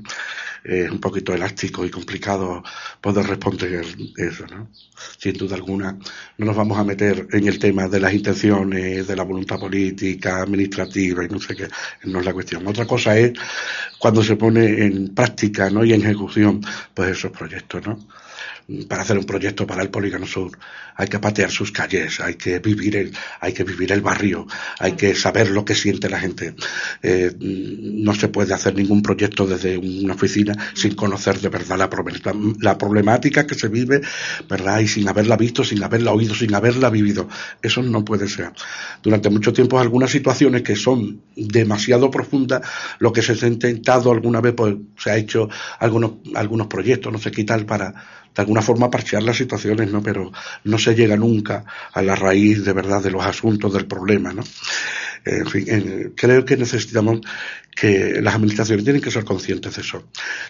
es 0.64 0.92
un 0.92 1.00
poquito 1.00 1.34
elástico 1.34 1.86
y 1.86 1.90
complicado 1.90 2.64
poder 3.00 3.26
responder 3.28 3.86
eso, 4.18 4.46
¿no? 4.48 4.70
Sin 5.18 5.34
duda 5.34 5.56
alguna, 5.56 5.98
no 6.38 6.46
nos 6.46 6.56
vamos 6.56 6.78
a 6.78 6.84
meter 6.84 7.28
en 7.32 7.48
el 7.48 7.58
tema 7.58 7.88
de 7.88 8.00
las 8.00 8.14
intenciones, 8.14 9.08
de 9.08 9.16
la 9.16 9.24
voluntad 9.24 9.60
política, 9.60 10.42
administrativa 10.42 11.24
y 11.26 11.30
no 11.30 11.40
sé 11.40 11.56
qué, 11.56 11.68
no 12.04 12.20
es 12.20 12.26
la 12.26 12.34
cuestión. 12.34 12.66
Otra 12.68 12.86
cosa 12.86 13.18
es 13.18 13.34
cuando 13.98 14.24
se 14.24 14.36
pone 14.36 14.86
en 14.86 15.14
práctica, 15.14 15.70
¿no? 15.70 15.84
Y 15.84 15.94
en 15.94 16.02
ejecución, 16.02 16.62
pues 16.94 17.12
esos 17.12 17.32
proyectos, 17.32 17.86
¿no? 17.86 18.00
para 18.88 19.02
hacer 19.02 19.18
un 19.18 19.26
proyecto 19.26 19.66
para 19.68 19.82
el 19.84 19.90
Polígono 19.90 20.26
Sur. 20.26 20.58
Hay 20.96 21.08
que 21.08 21.20
patear 21.20 21.50
sus 21.50 21.72
calles, 21.72 22.20
hay 22.20 22.36
que 22.36 22.60
vivir 22.60 22.96
el, 22.96 23.12
hay 23.40 23.54
que 23.54 23.64
vivir 23.64 23.92
el 23.92 24.02
barrio, 24.02 24.48
hay 24.80 24.94
que 24.94 25.16
saber 25.16 25.50
lo 25.50 25.66
que 25.66 25.76
siente 25.76 26.10
la 26.10 26.20
gente. 26.20 26.56
Eh, 27.02 27.32
no 27.40 28.14
se 28.14 28.28
puede 28.28 28.54
hacer 28.54 28.76
ningún 28.76 29.02
proyecto 29.02 29.48
desde 29.48 29.78
una 29.78 30.14
oficina 30.14 30.51
sin 30.74 30.96
conocer 30.96 31.40
de 31.40 31.50
verdad 31.50 31.78
la, 31.78 32.78
problemática 32.78 33.46
que 33.46 33.56
se 33.56 33.68
vive, 33.68 34.02
¿verdad? 34.50 34.80
Y 34.80 34.88
sin 34.88 35.08
haberla 35.08 35.38
visto, 35.38 35.64
sin 35.64 35.84
haberla 35.84 36.12
oído, 36.12 36.36
sin 36.36 36.54
haberla 36.54 36.90
vivido. 36.90 37.28
Eso 37.62 37.82
no 37.82 38.04
puede 38.04 38.28
ser. 38.28 38.52
Durante 39.02 39.30
mucho 39.30 39.54
tiempo 39.54 39.80
algunas 39.80 40.12
situaciones 40.12 40.62
que 40.62 40.76
son 40.76 41.22
demasiado 41.36 42.10
profundas, 42.10 42.62
lo 43.00 43.12
que 43.14 43.22
se 43.22 43.34
ha 43.34 43.48
intentado 43.48 44.12
alguna 44.12 44.42
vez, 44.42 44.54
pues 44.56 44.76
se 44.98 45.12
ha 45.12 45.18
hecho 45.18 45.50
algunos, 45.80 46.14
algunos 46.36 46.68
proyectos, 46.68 47.12
no 47.12 47.20
sé 47.20 47.32
qué 47.32 47.44
tal, 47.44 47.66
para 47.66 47.94
de 48.34 48.42
alguna 48.42 48.62
forma 48.62 48.90
parchear 48.90 49.24
las 49.24 49.38
situaciones, 49.38 49.92
¿no? 49.92 50.02
Pero 50.02 50.32
no 50.64 50.78
se 50.78 50.96
llega 50.96 51.18
nunca 51.18 51.66
a 51.94 52.02
la 52.02 52.16
raíz 52.16 52.64
de 52.64 52.74
verdad 52.74 53.04
de 53.04 53.12
los 53.12 53.26
asuntos 53.26 53.74
del 53.74 53.88
problema, 53.88 54.32
¿no? 54.32 54.44
En 55.26 55.46
fin, 55.46 56.14
creo 56.16 56.46
que 56.46 56.58
necesitamos 56.58 57.22
que 57.76 58.22
las 58.22 58.36
administraciones 58.36 58.84
tienen 58.84 59.02
que 59.02 59.12
ser 59.12 59.24
conscientes 59.24 59.76
de 59.76 59.82
eso. 59.82 60.04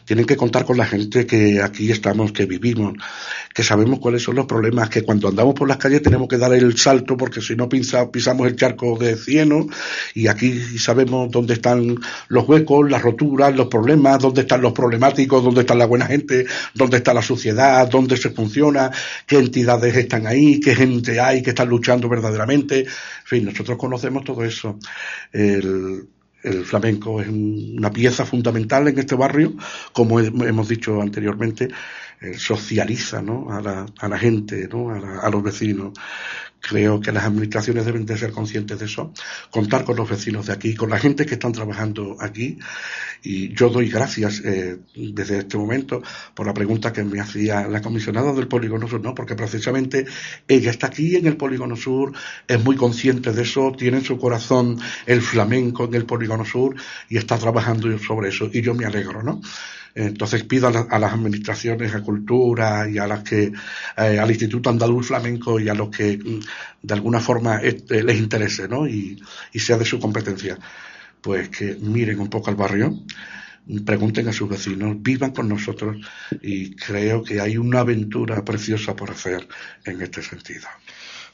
Tienen 0.06 0.26
que 0.26 0.36
contar 0.36 0.66
con 0.66 0.78
la 0.78 0.86
gente 0.86 1.26
que 1.26 1.62
aquí 1.62 1.92
estamos, 1.92 2.32
que 2.32 2.46
vivimos, 2.46 2.96
que 3.54 3.64
sabemos 3.64 4.00
cuáles 4.00 4.24
son 4.24 4.36
los 4.36 4.46
problemas, 4.46 4.90
que 4.90 5.04
cuando 5.04 5.28
andamos 5.28 5.54
por 5.54 5.68
las 5.68 5.78
calles 5.78 6.02
tenemos 6.02 6.28
que 6.28 6.38
dar 6.38 6.54
el 6.54 6.78
salto 6.78 7.16
porque 7.18 7.42
si 7.42 7.56
no 7.56 7.70
pisamos 7.70 8.48
el 8.48 8.56
charco 8.56 8.98
de 8.98 9.16
cieno 9.16 9.68
y 10.14 10.28
aquí 10.28 10.60
sabemos 10.78 11.30
dónde 11.32 11.54
están 11.54 11.96
los 12.28 12.48
huecos, 12.48 12.90
las 12.90 13.02
roturas, 13.02 13.56
los 13.56 13.68
problemas, 13.68 14.20
dónde 14.20 14.42
están 14.42 14.62
los 14.62 14.74
problemáticos, 14.74 15.44
dónde 15.44 15.62
está 15.62 15.76
la 15.76 15.86
buena 15.86 16.08
gente, 16.08 16.46
dónde 16.74 16.98
está 16.98 17.14
la 17.14 17.22
sociedad, 17.22 17.88
dónde 17.88 18.18
se 18.18 18.32
funciona, 18.32 18.92
qué 19.28 19.38
entidades 19.38 19.96
están 19.96 20.28
ahí, 20.28 20.60
qué 20.60 20.76
gente 20.76 21.20
hay 21.20 21.42
que 21.42 21.52
están 21.52 21.70
luchando 21.70 22.10
verdaderamente. 22.10 22.80
En 22.80 22.88
fin, 23.26 23.46
nosotros 23.46 23.78
conocemos 23.78 24.24
todo 24.24 24.44
eso. 24.44 24.78
El 26.44 26.66
flamenco 26.66 27.22
es 27.22 27.28
una 27.28 27.92
pieza 27.92 28.26
fundamental 28.26 28.88
en 28.88 29.00
este 29.00 29.16
barrio, 29.16 29.54
como 29.94 30.20
hemos 30.20 30.68
dicho 30.68 31.02
anteriormente, 31.02 31.70
eh, 32.20 32.34
socializa 32.38 33.22
¿no? 33.22 33.52
a, 33.52 33.62
la, 33.62 33.86
a 34.00 34.08
la 34.08 34.18
gente, 34.18 34.68
¿no? 34.68 34.92
a, 34.92 35.22
a 35.22 35.30
los 35.30 35.44
vecinos. 35.44 35.94
Creo 36.62 37.02
que 37.02 37.12
las 37.12 37.26
administraciones 37.26 37.86
deben 37.86 38.06
de 38.06 38.18
ser 38.18 38.32
conscientes 38.32 38.80
de 38.80 38.86
eso, 38.86 39.14
contar 39.50 39.84
con 39.84 39.96
los 39.98 40.10
vecinos 40.10 40.46
de 40.46 40.54
aquí, 40.54 40.76
con 40.76 40.92
la 40.92 41.00
gente 41.00 41.26
que 41.26 41.34
están 41.34 41.52
trabajando 41.52 42.18
aquí. 42.20 42.60
Y 43.24 43.54
yo 43.54 43.70
doy 43.70 43.90
gracias 43.90 44.42
eh, 44.46 44.78
desde 44.96 45.40
este 45.40 45.58
momento 45.58 46.02
por 46.34 46.46
la 46.46 46.54
pregunta 46.54 46.94
que 46.94 47.04
me 47.04 47.20
hacía 47.20 47.68
la 47.68 47.82
comisionada 47.82 48.34
del 48.34 48.48
Polígono 48.48 48.88
Sur, 48.88 49.02
¿no? 49.02 49.14
porque 49.16 49.36
precisamente 49.36 50.06
ella 50.48 50.72
está 50.72 50.88
aquí 50.88 51.16
en 51.16 51.28
el 51.28 51.38
Polígono 51.38 51.76
Sur, 51.76 52.14
es 52.48 52.64
muy 52.64 52.76
consciente 52.76 53.32
de 53.32 53.42
eso, 53.42 53.74
tiene 53.78 53.98
en 53.98 54.06
su 54.06 54.18
corazón 54.18 54.80
el 55.06 55.22
flamenco 55.22 55.86
en 55.86 55.96
el 55.96 56.06
Polígono 56.06 56.46
Sur 56.46 56.76
y 57.10 57.18
está 57.18 57.38
trabajando 57.38 57.98
sobre 58.00 58.30
eso. 58.30 58.50
Y 58.52 58.62
yo 58.62 58.74
me 58.74 58.86
alegro, 58.86 59.24
¿no? 59.24 59.42
Entonces 59.96 60.44
pido 60.44 60.68
a, 60.68 61.00
las 61.00 61.14
administraciones, 61.14 61.94
a 61.94 62.02
Cultura 62.02 62.90
y 62.90 62.98
a 62.98 63.08
las 63.08 63.24
que, 63.24 63.52
eh, 63.98 64.20
al 64.20 64.30
Instituto 64.30 64.70
Andaluz 64.70 65.08
Flamenco 65.08 65.60
y 65.60 65.70
a 65.70 65.74
los 65.74 65.90
que 65.90 66.18
mm, 66.18 66.40
de 66.82 66.94
alguna 66.94 67.20
forma 67.20 67.58
este, 67.58 68.04
les 68.04 68.18
interese, 68.18 68.68
¿no? 68.68 68.88
Y, 68.88 69.22
y 69.52 69.60
sea 69.60 69.78
de 69.78 69.86
su 69.86 70.00
competencia, 70.00 70.58
pues 71.22 71.50
que 71.50 71.78
miren 71.80 72.20
un 72.20 72.30
poco 72.30 72.50
al 72.50 72.56
barrio, 72.56 72.94
pregunten 73.86 74.28
a 74.28 74.34
sus 74.34 74.50
vecinos, 74.50 75.02
vivan 75.02 75.32
con 75.32 75.48
nosotros 75.48 75.98
y 76.42 76.76
creo 76.76 77.24
que 77.24 77.40
hay 77.40 77.58
una 77.58 77.82
aventura 77.82 78.44
preciosa 78.44 78.96
por 78.96 79.12
hacer 79.12 79.48
en 79.86 80.02
este 80.02 80.22
sentido. 80.22 80.68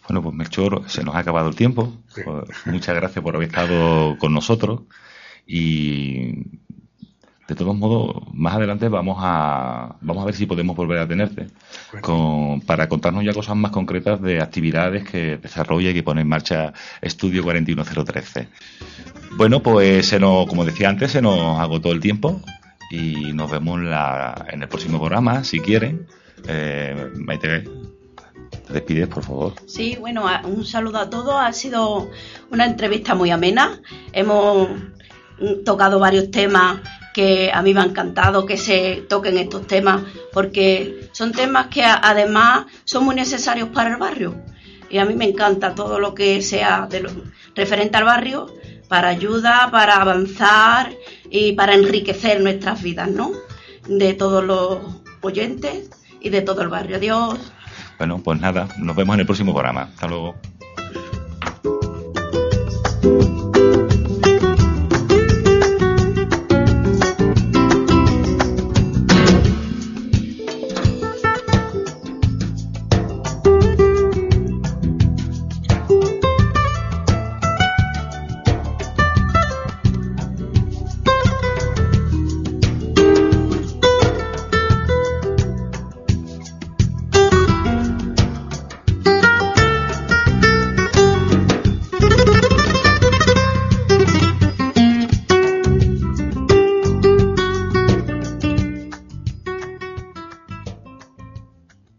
Bueno, 0.08 0.24
pues 0.24 0.36
Melchor, 0.36 0.89
se 0.89 1.04
nos 1.04 1.15
ha 1.15 1.20
acabado 1.20 1.50
el 1.50 1.56
tiempo. 1.56 1.98
Pues, 2.13 2.26
muchas 2.65 2.96
gracias 2.96 3.22
por 3.24 3.36
haber 3.36 3.50
estado 3.50 4.17
con 4.17 4.34
nosotros 4.34 4.82
y 5.46 6.60
de 7.48 7.56
todos 7.56 7.76
modos, 7.76 8.24
más 8.34 8.56
adelante 8.56 8.90
vamos 8.90 9.18
a, 9.22 9.96
vamos 10.02 10.22
a 10.22 10.26
ver 10.26 10.36
si 10.36 10.46
podemos 10.46 10.76
volver 10.76 11.00
a 11.00 11.08
tenerte 11.08 11.48
con, 12.02 12.60
para 12.62 12.90
contarnos 12.90 13.24
ya 13.24 13.34
cosas 13.34 13.56
más 13.56 13.72
concretas 13.72 14.22
de 14.22 14.42
actividades 14.42 15.10
que 15.10 15.38
desarrolla 15.38 15.92
y 15.92 15.94
que 15.94 16.04
pone 16.04 16.22
en 16.22 16.28
marcha 16.28 16.74
Estudio 17.02 17.44
41013. 17.44 18.50
Bueno, 19.38 19.64
pues 19.64 20.08
se 20.08 20.20
nos, 20.20 20.46
como 20.48 20.66
decía 20.66 20.90
antes, 20.90 21.12
se 21.12 21.22
nos 21.22 21.58
agotó 21.60 21.92
el 21.94 22.02
tiempo 22.02 22.42
y 22.92 23.32
nos 23.34 23.50
vemos 23.50 23.80
la, 23.80 24.46
en 24.50 24.64
el 24.64 24.68
próximo 24.68 25.00
programa, 25.00 25.46
si 25.46 25.62
quieren. 25.62 26.06
Eh, 26.48 27.12
Maite, 27.16 27.64
te 28.68 28.74
despides, 28.74 29.08
por 29.08 29.24
favor. 29.24 29.54
Sí, 29.68 29.96
bueno, 30.00 30.26
un 30.44 30.66
saludo 30.66 30.98
a 30.98 31.10
todos. 31.10 31.36
Ha 31.40 31.54
sido 31.54 32.10
una 32.52 32.66
entrevista 32.66 33.16
muy 33.16 33.32
amena. 33.32 33.80
Hemos 34.12 34.70
tocado 35.64 36.00
varios 36.00 36.32
temas 36.32 36.80
que 37.18 37.50
a 37.52 37.64
mí 37.64 37.74
me 37.74 37.82
ha 37.82 37.86
encantado 37.86 38.46
que 38.46 38.58
se 38.58 39.04
toquen 39.10 39.40
estos 39.40 39.66
temas, 39.66 40.04
porque 40.32 41.10
son 41.14 41.32
temas 41.32 41.66
que 41.66 41.84
además 41.84 42.68
son 42.84 43.06
muy 43.06 43.16
necesarios 43.16 43.70
para 43.70 43.90
el 43.90 43.98
barrio. 43.98 44.36
Y 44.92 45.00
a 45.00 45.06
mí 45.06 45.16
me 45.16 45.26
encanta 45.26 45.74
todo 45.74 45.98
lo 45.98 46.14
que 46.14 46.44
sea 46.44 46.86
de 46.88 47.00
lo, 47.00 47.10
referente 47.56 47.98
al 47.98 48.04
barrio 48.04 48.54
para 48.88 49.08
ayuda, 49.08 49.70
para 49.72 49.96
avanzar 49.96 50.94
y 51.32 51.54
para 51.54 51.74
enriquecer 51.74 52.40
nuestras 52.40 52.84
vidas, 52.84 53.10
¿no? 53.10 53.32
De 53.88 54.14
todos 54.14 54.44
los 54.44 54.78
oyentes 55.22 55.90
y 56.22 56.30
de 56.30 56.44
todo 56.44 56.62
el 56.62 56.68
barrio. 56.68 56.98
Adiós. 56.98 57.40
Bueno, 57.98 58.22
pues 58.24 58.40
nada, 58.40 58.68
nos 58.78 58.96
vemos 58.96 59.16
en 59.16 59.22
el 59.22 59.26
próximo 59.26 59.54
programa. 59.54 59.90
Hasta 59.92 60.06
luego. 60.06 60.36